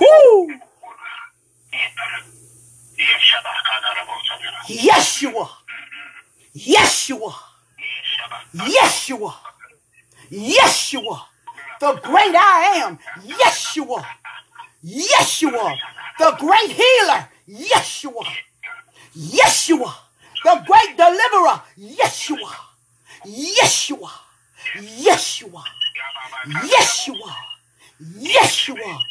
[0.00, 0.50] Whoo!
[4.68, 5.48] Yeshua.
[6.56, 7.34] Yeshua.
[8.54, 9.34] Yeshua.
[10.30, 11.20] Yeshua.
[11.80, 12.98] The great I am.
[13.22, 14.04] Yeshua.
[14.84, 15.76] Yeshua.
[16.18, 17.28] The great healer.
[17.48, 18.26] Yeshua.
[19.16, 19.94] Yeshua.
[20.44, 21.62] The great deliverer.
[23.26, 24.10] Yeshua.
[24.76, 25.64] Yeshua.
[26.46, 26.62] Yeshua.
[26.62, 27.34] Yeshua.
[28.20, 29.02] Yeshua.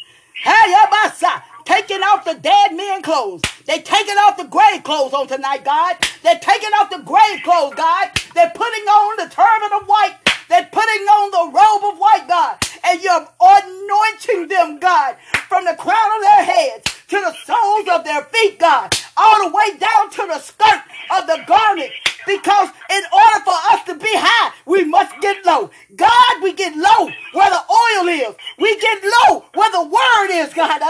[0.42, 3.42] Hey, Abasa taking off the dead men clothes.
[3.66, 5.96] They taking off the grave clothes on tonight, God.
[6.22, 8.10] They're taking off the grave clothes, God.
[8.34, 10.16] They're putting on the turban of white.
[10.48, 12.58] They're putting on the robe of white, God.
[12.84, 15.16] And you're anointing them, God,
[15.48, 19.54] from the crown of their heads to the soles of their feet, God, all the
[19.54, 21.92] way down to the skirt of the garment.
[22.26, 25.70] Because in order for us to be high, we must get low.
[25.94, 28.34] God, we get low where the oil is.
[28.58, 30.80] We get low where the word is, God.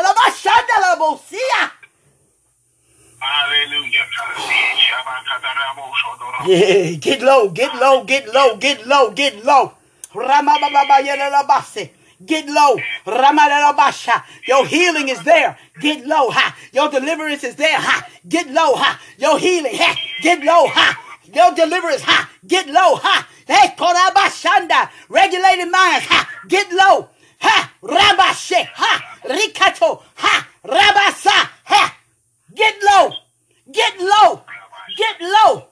[3.21, 4.07] Hallelujah.
[6.47, 9.73] Yeah, get low, get low, get low, get low, get low.
[12.25, 12.77] Get low.
[14.47, 15.59] Your healing is there.
[15.81, 16.31] Get low.
[16.31, 16.57] Ha.
[16.73, 17.79] Your deliverance is there.
[17.79, 18.09] Ha.
[18.29, 18.75] Get low.
[18.75, 19.01] Ha.
[19.19, 19.75] Your healing.
[19.75, 19.97] Ha.
[20.23, 20.67] Get low.
[20.67, 21.03] Ha.
[21.33, 22.03] Your deliverance.
[22.03, 22.31] Ha.
[22.47, 22.97] Get low.
[22.97, 23.29] Ha.
[23.47, 24.91] Hey, Korabashanda.
[25.09, 26.07] Regulated minds.
[26.07, 26.31] Ha.
[26.49, 27.11] Get low.
[27.41, 27.73] Ha.
[27.83, 28.67] Rabashe.
[28.75, 29.19] Ha.
[29.25, 30.03] Rikato.
[30.15, 30.49] Ha.
[30.65, 31.51] Rabasa.
[31.65, 31.97] Ha.
[32.55, 33.13] Get low.
[33.71, 34.43] Get low.
[34.97, 35.65] Get low.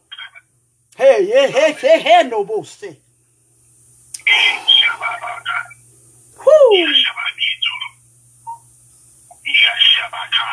[0.96, 3.00] Hey, hey, hey, hey, hey, no bullshit.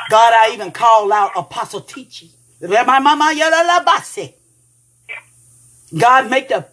[0.09, 2.29] God, I even call out Apostle Teaching.
[5.97, 6.67] God, make the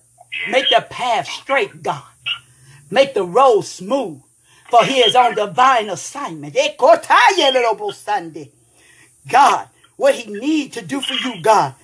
[0.50, 2.02] make the path straight, God.
[2.90, 4.22] Make the road smooth.
[4.70, 6.54] For he is on divine assignment.
[9.28, 11.74] God, what he needs to do for you, God.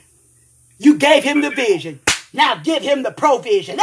[0.78, 2.00] You gave him the vision.
[2.32, 3.78] Now give him the provision.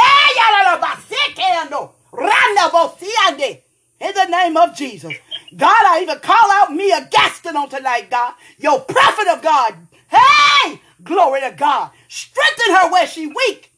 [4.00, 5.14] In the name of Jesus.
[5.56, 8.34] God, I even call out Mia Gaston on tonight, God.
[8.58, 9.76] Your prophet of God.
[10.08, 10.80] Hey!
[11.02, 11.90] Glory to God.
[12.08, 13.72] Strengthen her where she weak.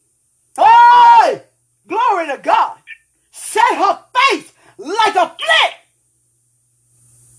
[0.57, 1.43] Hey!
[1.87, 2.79] Glory to God.
[3.31, 5.75] Set her face like a flint.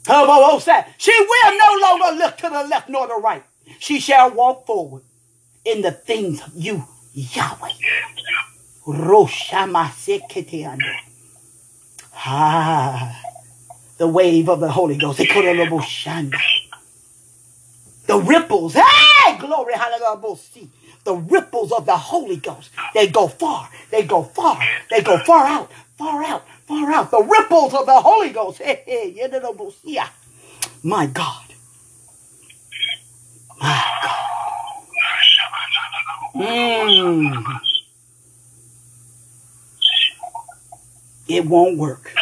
[0.07, 3.43] Oh, oh, oh, She will no longer look to the left nor the right.
[3.79, 5.01] She shall walk forward
[5.65, 7.71] in the things of you, Yahweh.
[12.15, 13.21] Ah,
[13.97, 15.19] the wave of the Holy Ghost.
[18.07, 18.73] The ripples.
[18.75, 20.69] Hey, glory, hallelujah.
[21.03, 22.71] The ripples of the Holy Ghost.
[22.93, 23.69] They go far.
[23.91, 24.59] They go far.
[24.91, 25.71] They go far out.
[25.97, 26.43] Far out.
[26.67, 27.11] Far out.
[27.11, 28.59] The ripples of the Holy Ghost.
[28.61, 29.11] Hey, hey,
[30.83, 31.43] My God.
[33.59, 34.41] My God.
[36.35, 37.74] Mm.
[41.27, 42.13] It won't work.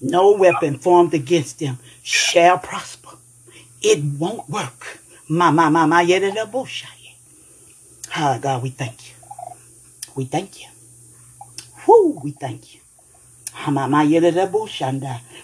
[0.00, 3.10] No weapon formed against them shall prosper.
[3.82, 5.00] It won't work.
[5.28, 6.02] My, my, my, my,
[8.16, 9.14] Ah, God, we thank you.
[10.14, 10.68] We thank you.
[11.86, 12.80] Whoo, we thank you.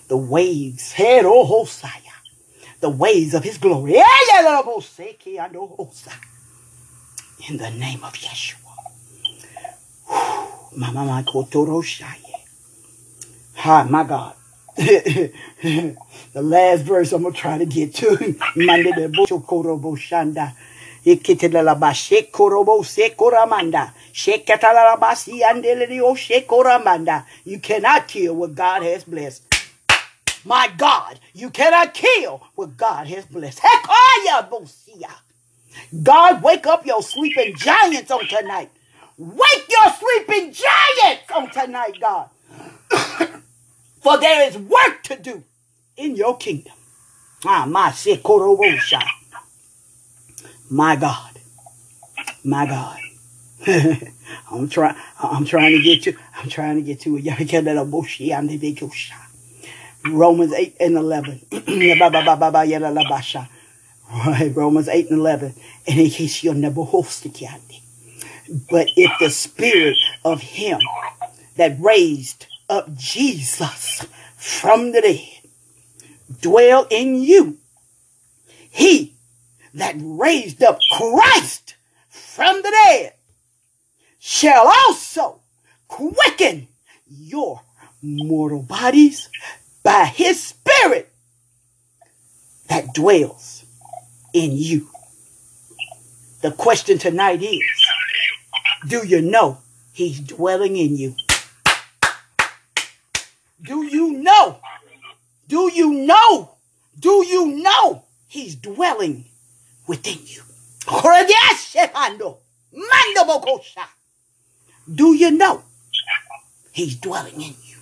[0.09, 1.90] The waves, head oh Hosea,
[2.81, 3.95] the waves of his glory.
[7.49, 8.57] In the name of Yeshua.
[10.77, 11.25] Mama
[13.62, 14.35] Hi, my God.
[14.77, 15.35] the
[16.35, 18.07] last verse I'm gonna try to get to.
[21.05, 23.92] Ikitilalabashe korobo se koramanda.
[24.14, 27.27] Shekatalabasi andelio shekoramanda.
[27.44, 29.42] You cannot kill what God has blessed.
[30.46, 33.59] My God, you cannot kill what God has blessed.
[33.59, 34.49] Hekaya.
[36.03, 38.70] God, wake up your sleeping giants on tonight.
[39.18, 42.31] Wake your sleeping giants on tonight, God.
[44.01, 45.45] For there is work to do
[45.97, 46.73] in your kingdom.
[47.45, 49.03] Ah, my sekorobosha.
[50.71, 51.39] My God.
[52.45, 52.99] My God.
[54.51, 56.17] I'm trying I'm trying to get you.
[56.37, 57.25] I'm trying to get to it.
[60.09, 61.41] Romans 8 and 11.
[64.31, 65.55] right, Romans 8 and 11.
[65.87, 66.85] And in case you're never
[68.71, 70.81] But if the spirit of him
[71.57, 74.06] that raised up Jesus
[74.37, 75.40] from the dead
[76.40, 77.59] dwell in you,
[78.70, 79.14] he
[79.74, 81.74] that raised up Christ
[82.09, 83.14] from the dead
[84.18, 85.40] shall also
[85.88, 86.68] quicken
[87.09, 87.62] your
[88.02, 89.28] mortal bodies
[89.83, 91.12] by his spirit
[92.68, 93.64] that dwells
[94.33, 94.88] in you.
[96.42, 97.61] The question tonight is,
[98.87, 99.59] do you know
[99.92, 101.14] he's dwelling in you?
[103.62, 104.59] Do you know?
[105.49, 106.57] Do you know?
[106.99, 109.25] Do you know he's dwelling
[109.87, 110.42] within you.
[114.92, 115.64] Do you know
[116.73, 117.77] he's dwelling in you?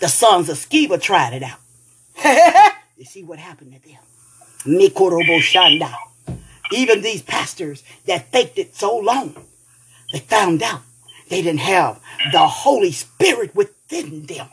[0.00, 1.58] The sons of Sceva tried it out.
[2.96, 3.98] you see what happened to them.
[6.72, 9.36] Even these pastors that faked it so long,
[10.12, 10.82] they found out
[11.28, 12.00] they didn't have
[12.32, 13.54] the Holy Spirit
[13.90, 14.48] within them.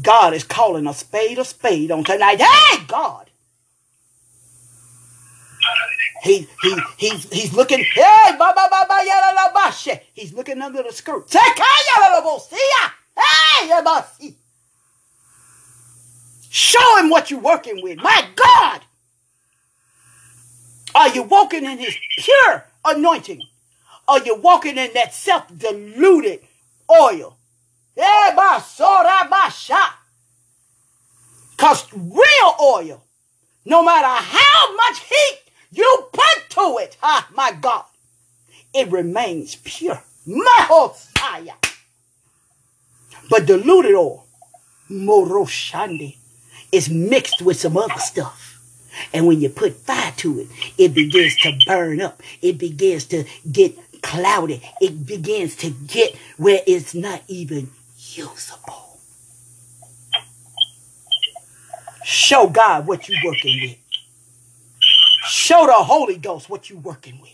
[0.00, 2.40] God is calling a spade a spade on tonight.
[2.40, 3.30] Hey, God!
[6.22, 9.74] He, he, he's, he's looking, hey, ba, ba, ba, ba, yada, la, ba.
[10.14, 11.26] He's looking under the skirt.
[11.32, 11.50] Hey,
[16.48, 17.98] Show him what you're working with.
[17.98, 18.82] My God!
[20.94, 23.42] Are you walking in his pure anointing?
[24.08, 26.40] Are you walking in that self-deluded
[26.90, 27.36] oil?
[31.56, 33.04] Because real oil,
[33.64, 35.38] no matter how much heat
[35.70, 37.84] you put to it, ah, my God,
[38.74, 40.02] it remains pure.
[40.26, 41.54] Mahosaya.
[43.30, 44.26] But diluted oil,
[44.90, 46.16] Moroshandi,
[46.70, 48.51] is mixed with some other stuff.
[49.12, 52.22] And when you put fire to it, it begins to burn up.
[52.42, 54.62] It begins to get clouded.
[54.80, 58.98] It begins to get where it's not even usable.
[62.04, 63.78] Show God what you're working with.
[65.30, 67.32] Show the Holy Ghost what you're working with.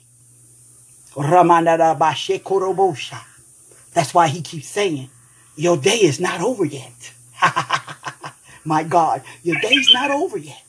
[3.94, 5.10] That's why he keeps saying,
[5.56, 7.12] Your day is not over yet.
[8.64, 10.62] My God, your day's not over yet.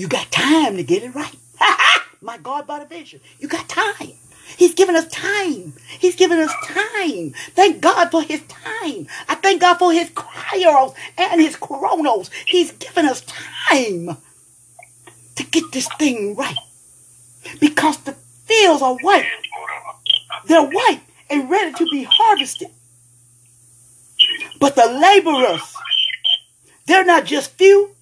[0.00, 1.36] You got time to get it right.
[2.22, 3.20] My God, by the vision.
[3.38, 4.12] You got time.
[4.56, 5.74] He's given us time.
[5.98, 7.34] He's given us time.
[7.54, 9.08] Thank God for his time.
[9.28, 12.30] I thank God for his kairos and his chronos.
[12.46, 14.16] He's given us time
[15.36, 16.56] to get this thing right.
[17.60, 18.12] Because the
[18.46, 19.30] fields are white.
[20.46, 22.70] They're white and ready to be harvested.
[24.58, 25.74] But the laborers,
[26.86, 27.94] they're not just few,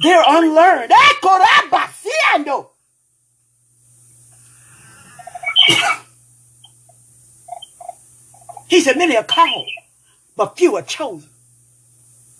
[0.00, 0.90] they're unlearned.
[0.90, 1.12] Eh,
[8.68, 9.68] he said, Many are called,
[10.36, 11.28] but few are chosen.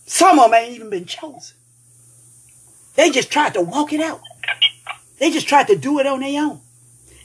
[0.07, 1.57] Some of them ain't even been chosen.
[2.97, 4.21] They just tried to walk it out.
[5.19, 6.61] They just tried to do it on their own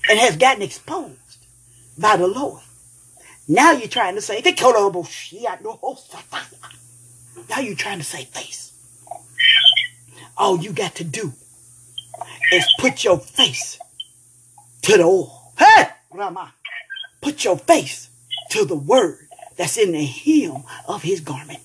[0.10, 1.48] and has gotten exposed
[1.98, 2.62] by the Lord.
[3.48, 5.98] Now you're trying to say, oh,
[7.50, 8.75] now you're trying to say face.
[10.38, 11.34] All you got to do
[12.52, 13.80] is put your face
[14.82, 15.54] to the oil.
[15.58, 16.54] Hey, Rama.
[17.22, 18.10] Put your face
[18.52, 19.28] to the word
[19.58, 21.60] that's in the hem of his garment.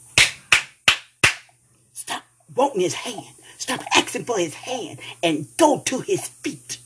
[1.92, 2.22] Stop
[2.54, 3.34] wanting his hand.
[3.58, 6.78] Stop asking for his hand and go to his feet.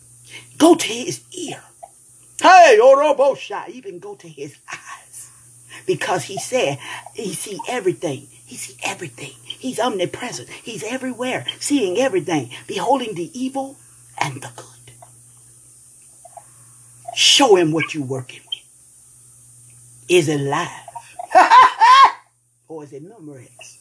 [0.58, 1.62] Go to his ear.
[2.40, 5.30] Hey, Orobosha, even go to his eyes.
[5.86, 6.78] Because he said
[7.14, 8.26] he see everything.
[8.54, 9.32] He see everything.
[9.42, 10.48] He's omnipresent.
[10.48, 13.76] He's everywhere, seeing everything, beholding the evil
[14.16, 14.92] and the good.
[17.16, 18.60] Show him what you're working with.
[20.08, 20.68] Is it live?
[22.68, 23.78] or is it Memorex?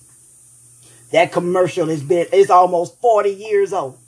[1.12, 4.00] That commercial has been, it's almost 40 years old.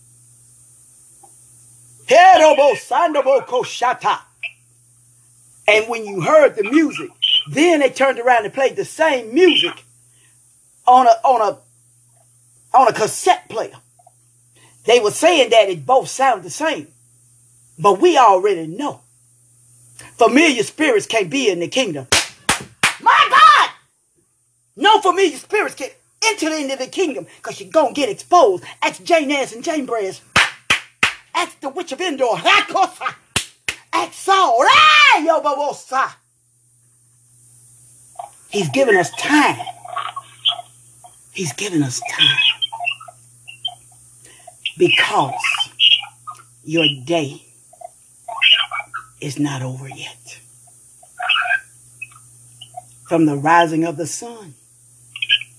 [5.67, 7.11] And when you heard the music,
[7.51, 9.84] then they turned around and played the same music
[10.87, 13.75] on a on a on a cassette player.
[14.85, 16.89] They were saying that it both sound the same.
[17.77, 19.01] But we already know.
[20.17, 22.07] Familiar spirits can't be in the kingdom.
[23.01, 23.69] My God!
[24.75, 25.89] No familiar spirits can
[26.23, 28.63] enter into the kingdom because you're going to get exposed.
[28.81, 30.21] Ask Jannes and Jambres.
[31.33, 32.37] Ask the witch of Endor.
[33.93, 34.63] Ask Saul.
[38.49, 39.59] He's giving us time
[41.35, 42.37] He's given us time.
[44.77, 45.33] Because
[46.63, 47.43] your day
[49.19, 50.39] is not over yet.
[53.09, 54.55] From the rising of the sun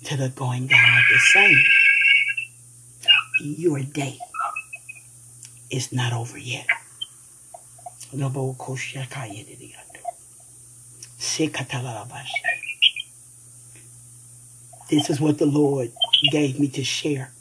[0.04, 1.62] to the going down of the same,
[3.40, 4.18] your day
[5.70, 6.66] is not over yet.
[14.88, 15.90] This is what the Lord
[16.30, 17.32] gave me to share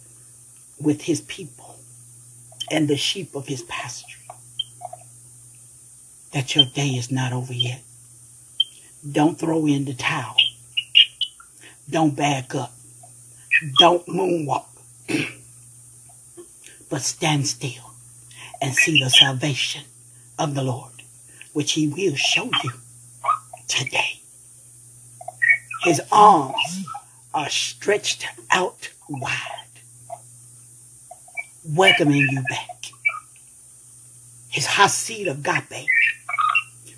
[0.82, 1.76] with his people
[2.72, 4.18] and the sheep of his pasture.
[6.32, 7.82] That your day is not over yet.
[9.10, 10.36] Don't throw in the towel.
[11.88, 12.74] Don't back up.
[13.78, 14.66] Don't moonwalk.
[16.90, 17.94] but stand still
[18.60, 19.84] and see the salvation
[20.40, 21.04] of the Lord,
[21.54, 22.72] which he will show you
[23.68, 24.22] today.
[25.84, 26.86] His arms
[27.36, 29.82] are stretched out wide,
[31.68, 32.86] welcoming you back.
[34.50, 35.90] His hesed agape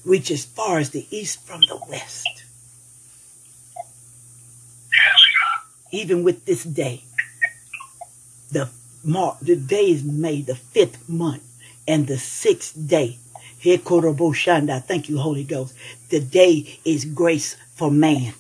[0.06, 2.44] reaches far as the east from the west.
[5.92, 7.04] Even with this day,
[8.52, 8.70] the
[9.04, 11.44] mark, the day is May, the fifth month,
[11.88, 13.18] and the sixth day.
[13.58, 15.74] Here, Thank you, Holy Ghost.
[16.10, 18.36] The day is grace for man.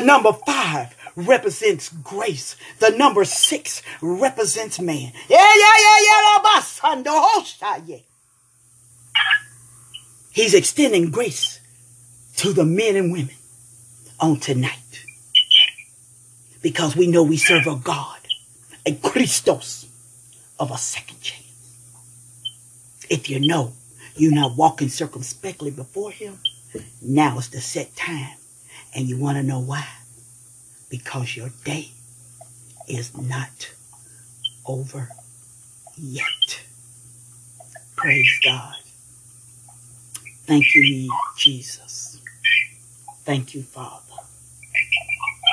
[0.00, 2.56] The number five represents grace.
[2.78, 5.12] The number six represents man.
[5.28, 5.98] Yeah, yeah, yeah,
[7.86, 7.98] yeah.
[10.30, 11.60] He's extending grace
[12.36, 13.34] to the men and women
[14.18, 15.04] on tonight.
[16.62, 18.20] Because we know we serve a God,
[18.86, 19.86] a Christos
[20.58, 21.44] of a second chance.
[23.10, 23.74] If you know
[24.16, 26.38] you're not walking circumspectly before him,
[27.02, 28.38] now is the set time
[28.94, 29.86] and you want to know why?
[30.88, 31.90] Because your day
[32.88, 33.72] is not
[34.66, 35.08] over
[35.96, 36.62] yet.
[37.96, 38.74] Praise God.
[40.46, 42.20] Thank you, Jesus.
[43.24, 44.02] Thank you, Father.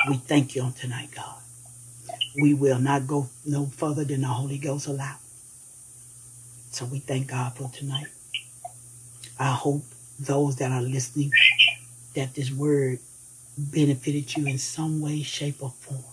[0.08, 1.36] We thank you on tonight, God.
[2.40, 5.16] We will not go no further than the Holy Ghost allow.
[6.70, 8.06] So we thank God for tonight.
[9.38, 9.82] I hope
[10.18, 11.32] those that are listening
[12.14, 12.98] that this word
[13.58, 16.04] benefited you in some way, shape, or form.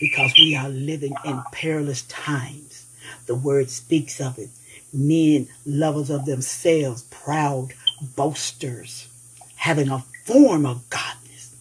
[0.00, 2.86] Because we are living in perilous times.
[3.26, 4.50] The word speaks of it.
[4.92, 7.74] Men, lovers of themselves, proud
[8.16, 9.08] boasters,
[9.56, 11.54] having a form of godness,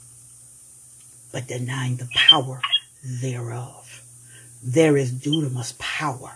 [1.32, 2.62] but denying the power
[3.04, 4.02] thereof.
[4.64, 6.34] There is dunamis power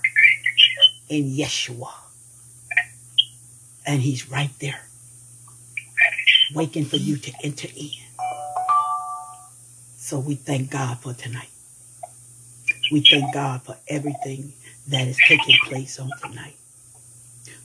[1.09, 1.91] in Yeshua.
[3.85, 4.81] And he's right there,
[6.53, 7.91] waiting for you to enter in.
[9.97, 11.49] So we thank God for tonight.
[12.91, 14.53] We thank God for everything
[14.87, 16.55] that is taking place on tonight.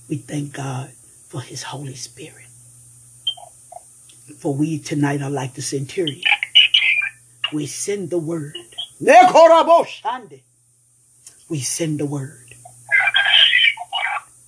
[0.09, 0.91] We thank God
[1.29, 2.47] for his Holy Spirit.
[4.39, 6.23] For we tonight are like the centurion.
[7.53, 8.57] We send the word.
[11.49, 12.55] We send the word.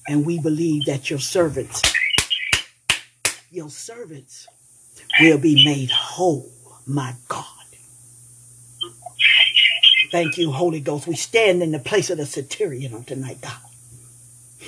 [0.08, 1.82] And we believe that your servants,
[3.54, 4.48] your servants
[5.20, 6.50] will be made whole,
[6.86, 7.44] my God.
[10.10, 11.06] Thank you, Holy Ghost.
[11.06, 13.56] We stand in the place of the centurion on tonight, God.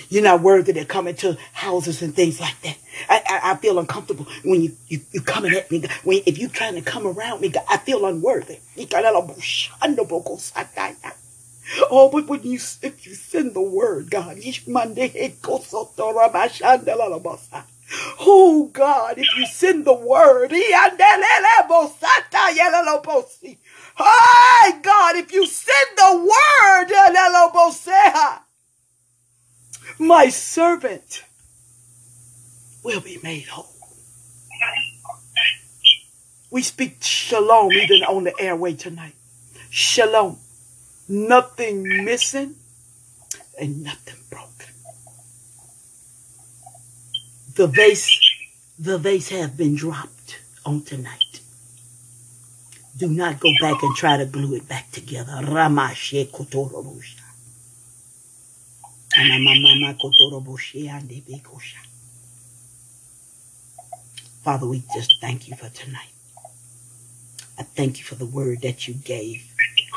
[0.08, 2.76] You're not worthy to come into houses and things like that.
[3.08, 5.84] I, I, I feel uncomfortable when you, you, you coming at me.
[6.04, 8.58] When, if you're trying to come around me, I feel unworthy.
[11.90, 14.38] Oh, but when you if you send the word, God,
[18.20, 20.50] oh God, if you send the word,
[23.98, 26.88] Hi, God, if you send the word,
[29.98, 31.24] my servant
[32.82, 33.66] will be made whole.
[36.50, 39.14] We speak shalom even on the airway tonight.
[39.70, 40.38] Shalom.
[41.08, 42.56] Nothing missing
[43.60, 44.55] and nothing broken.
[47.56, 48.20] The vase,
[48.78, 51.40] the vase have been dropped on tonight.
[52.98, 55.32] Do not go back and try to glue it back together.
[55.42, 57.22] Ramashe kotorobusha.
[64.44, 66.12] Father, we just thank you for tonight.
[67.58, 69.50] I thank you for the word that you gave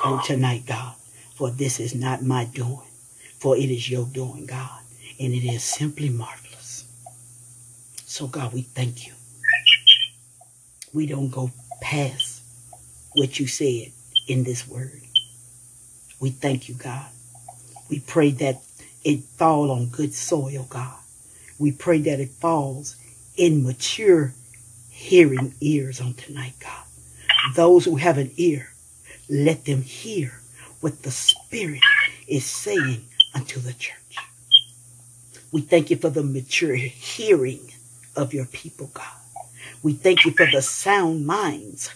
[0.06, 0.96] on tonight, God.
[1.36, 2.88] For this is not my doing,
[3.40, 4.80] for it is your doing, God.
[5.20, 6.49] And it is simply marvelous.
[8.10, 9.14] So, God, we thank you.
[10.94, 12.42] We don't go past
[13.14, 13.92] what you said
[14.28, 15.00] in this word.
[16.20, 17.06] We thank you, God.
[17.88, 18.64] We pray that
[19.04, 20.98] it fall on good soil, God.
[21.60, 22.96] We pray that it falls
[23.38, 24.34] in mature
[24.90, 26.86] hearing ears on tonight, God.
[27.56, 28.74] Those who have an ear,
[29.30, 30.34] let them hear
[30.82, 31.84] what the Spirit
[32.28, 33.06] is saying
[33.36, 34.18] unto the church.
[35.52, 37.72] We thank you for the mature hearing
[38.20, 39.06] of your people, God.
[39.82, 41.90] We thank you for the sound minds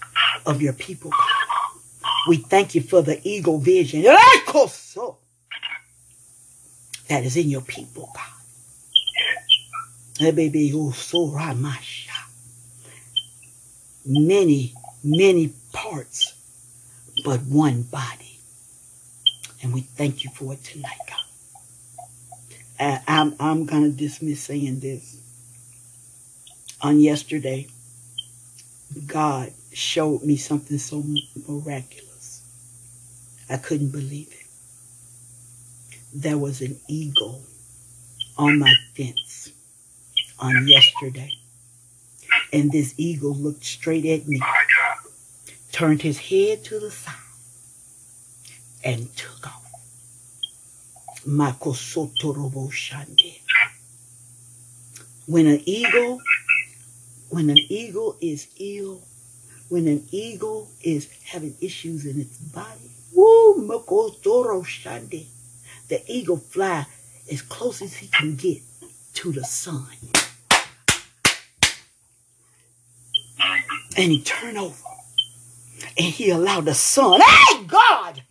[0.45, 1.19] of your people, God.
[2.27, 4.83] We thank you for the eagle vision that
[7.23, 8.23] is in your people, God.
[14.05, 16.33] Many, many parts,
[17.25, 18.39] but one body.
[19.61, 23.01] And we thank you for it tonight, God.
[23.07, 25.17] I'm, I'm going to dismiss saying this.
[26.83, 27.67] On yesterday,
[29.07, 31.01] God showed me something so
[31.47, 32.41] miraculous.
[33.49, 35.99] I couldn't believe it.
[36.13, 37.41] There was an eagle
[38.37, 39.53] on my fence
[40.37, 41.31] on yesterday.
[42.51, 44.41] And this eagle looked straight at me,
[45.71, 47.13] turned his head to the side,
[48.83, 49.71] and took off.
[55.25, 56.21] When an eagle,
[57.33, 59.01] when an eagle is ill,
[59.69, 63.55] when an eagle is having issues in its body, woo,
[64.63, 65.25] shande,
[65.89, 66.85] the eagle fly
[67.31, 68.61] as close as he can get
[69.15, 69.87] to the sun.
[73.97, 74.75] And he turned over
[75.97, 78.21] and he allowed the sun, hey God,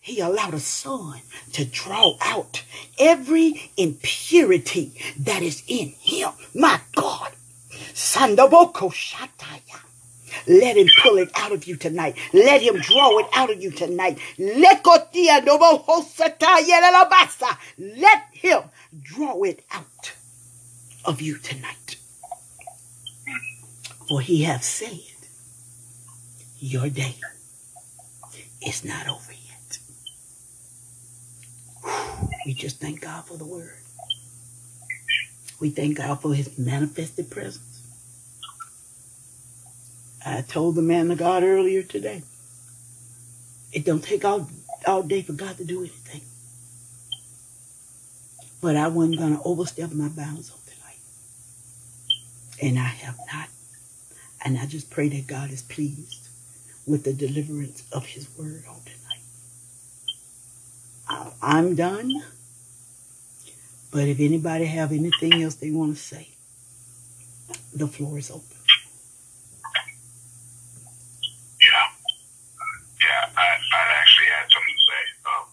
[0.00, 1.20] he allowed the sun
[1.52, 2.64] to draw out
[2.98, 6.30] every impurity that is in him.
[6.52, 7.32] My God.
[7.94, 9.80] Sandaboko Shataya.
[10.46, 12.16] Let him pull it out of you tonight.
[12.32, 14.18] Let him draw it out of you tonight.
[14.38, 14.84] Let
[18.32, 18.64] him
[19.02, 20.12] draw it out
[21.04, 21.96] of you tonight.
[24.08, 25.00] For he hath said,
[26.58, 27.16] Your day
[28.64, 29.78] is not over yet.
[32.46, 33.85] We just thank God for the word.
[35.60, 37.82] We thank God for his manifested presence.
[40.24, 42.22] I told the man of God earlier today,
[43.72, 44.48] it don't take all,
[44.86, 46.22] all day for God to do anything.
[48.60, 50.98] But I wasn't going to overstep my bounds on tonight.
[52.62, 53.48] And I have not.
[54.44, 56.28] And I just pray that God is pleased
[56.86, 59.22] with the deliverance of his word on tonight.
[61.42, 62.22] I'm done.
[63.96, 66.28] But if anybody have anything else they want to say,
[67.72, 68.44] the floor is open.
[71.64, 71.88] Yeah.
[73.00, 75.02] Yeah, I, I actually had something to say.
[75.24, 75.44] Um,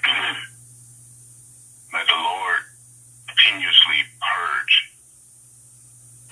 [1.92, 2.60] may the Lord
[4.16, 4.74] purge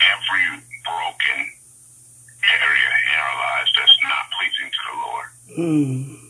[0.00, 1.52] every broken
[2.48, 5.28] area in our lives that's not pleasing to the Lord.
[5.52, 6.27] Mm.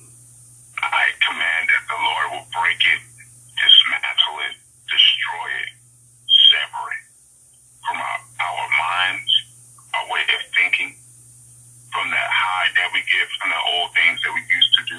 [13.18, 14.98] shift from the old things that we used to do.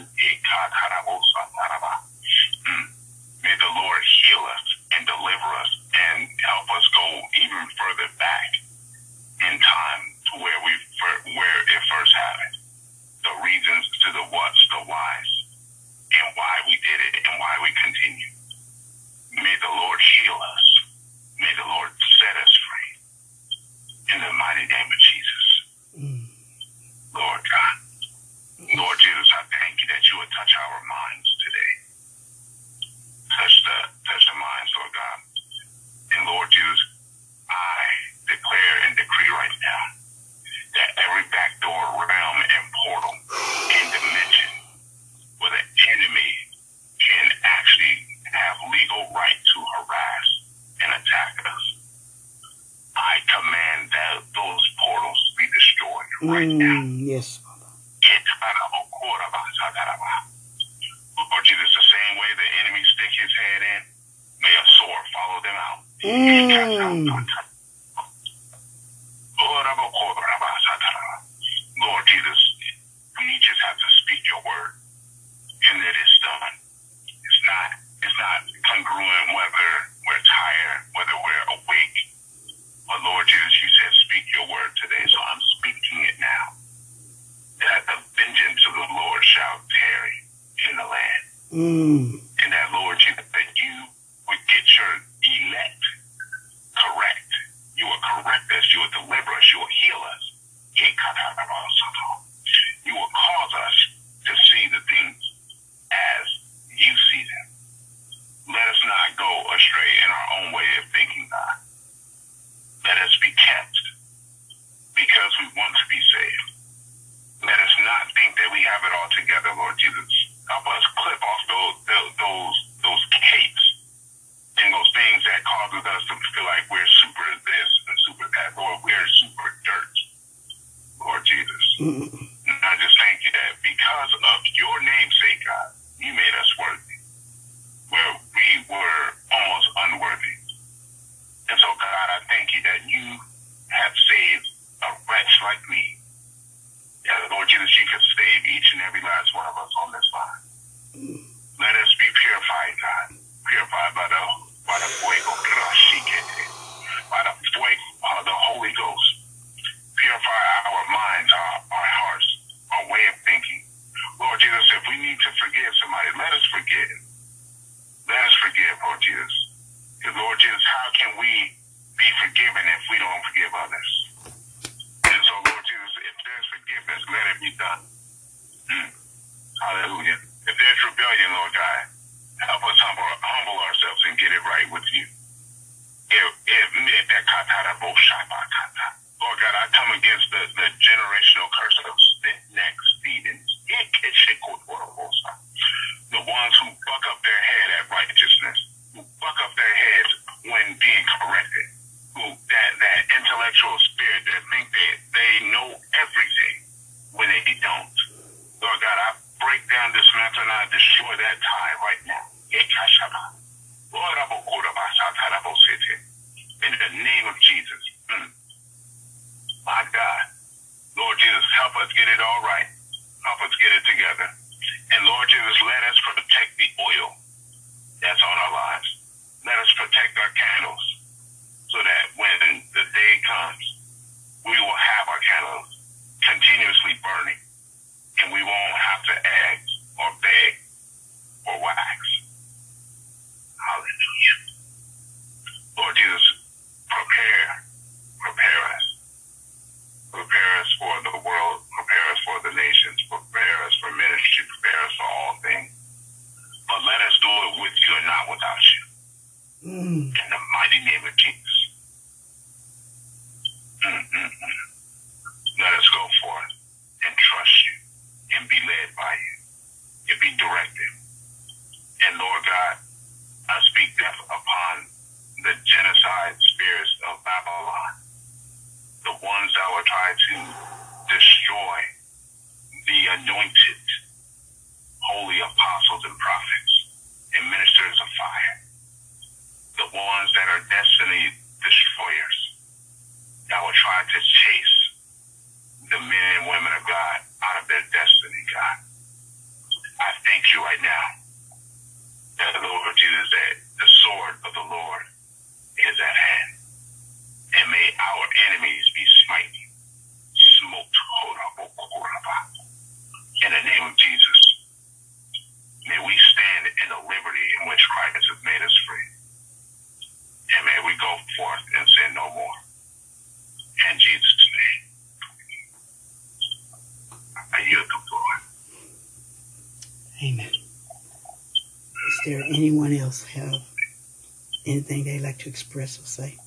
[334.89, 336.37] anything they like to express or say,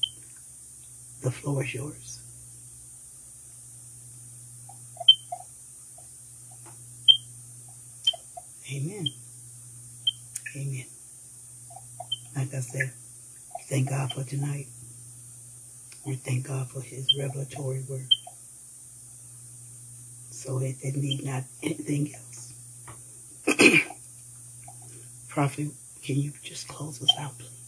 [1.22, 2.20] the floor is yours.
[8.72, 9.08] Amen.
[10.56, 10.86] Amen.
[12.36, 12.92] Like I said,
[13.68, 14.66] thank God for tonight.
[16.06, 18.08] We thank God for his revelatory word.
[20.30, 22.54] So it didn't need not anything else.
[25.28, 25.68] Prophet,
[26.02, 27.61] can you just close us out, please?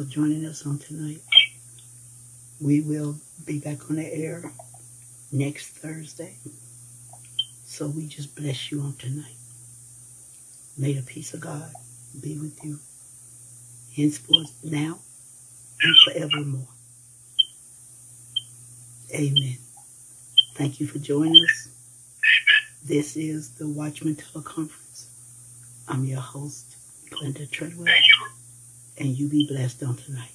[0.00, 1.20] for joining us on tonight.
[2.58, 4.50] We will be back on the air
[5.30, 6.36] next Thursday.
[7.66, 9.36] So we just bless you on tonight.
[10.78, 11.70] May the peace of God
[12.18, 12.78] be with you
[13.94, 15.00] henceforth, now,
[15.82, 16.68] and forevermore.
[19.14, 19.58] Amen.
[20.54, 21.68] Thank you for joining us.
[22.82, 25.08] This is the Watchman Teleconference.
[25.88, 26.76] I'm your host,
[27.10, 27.92] Glenda Treadwell
[29.00, 30.30] and you be blessed on tonight.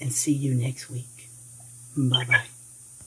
[0.00, 1.28] And see you next week.
[1.96, 2.57] Bye bye.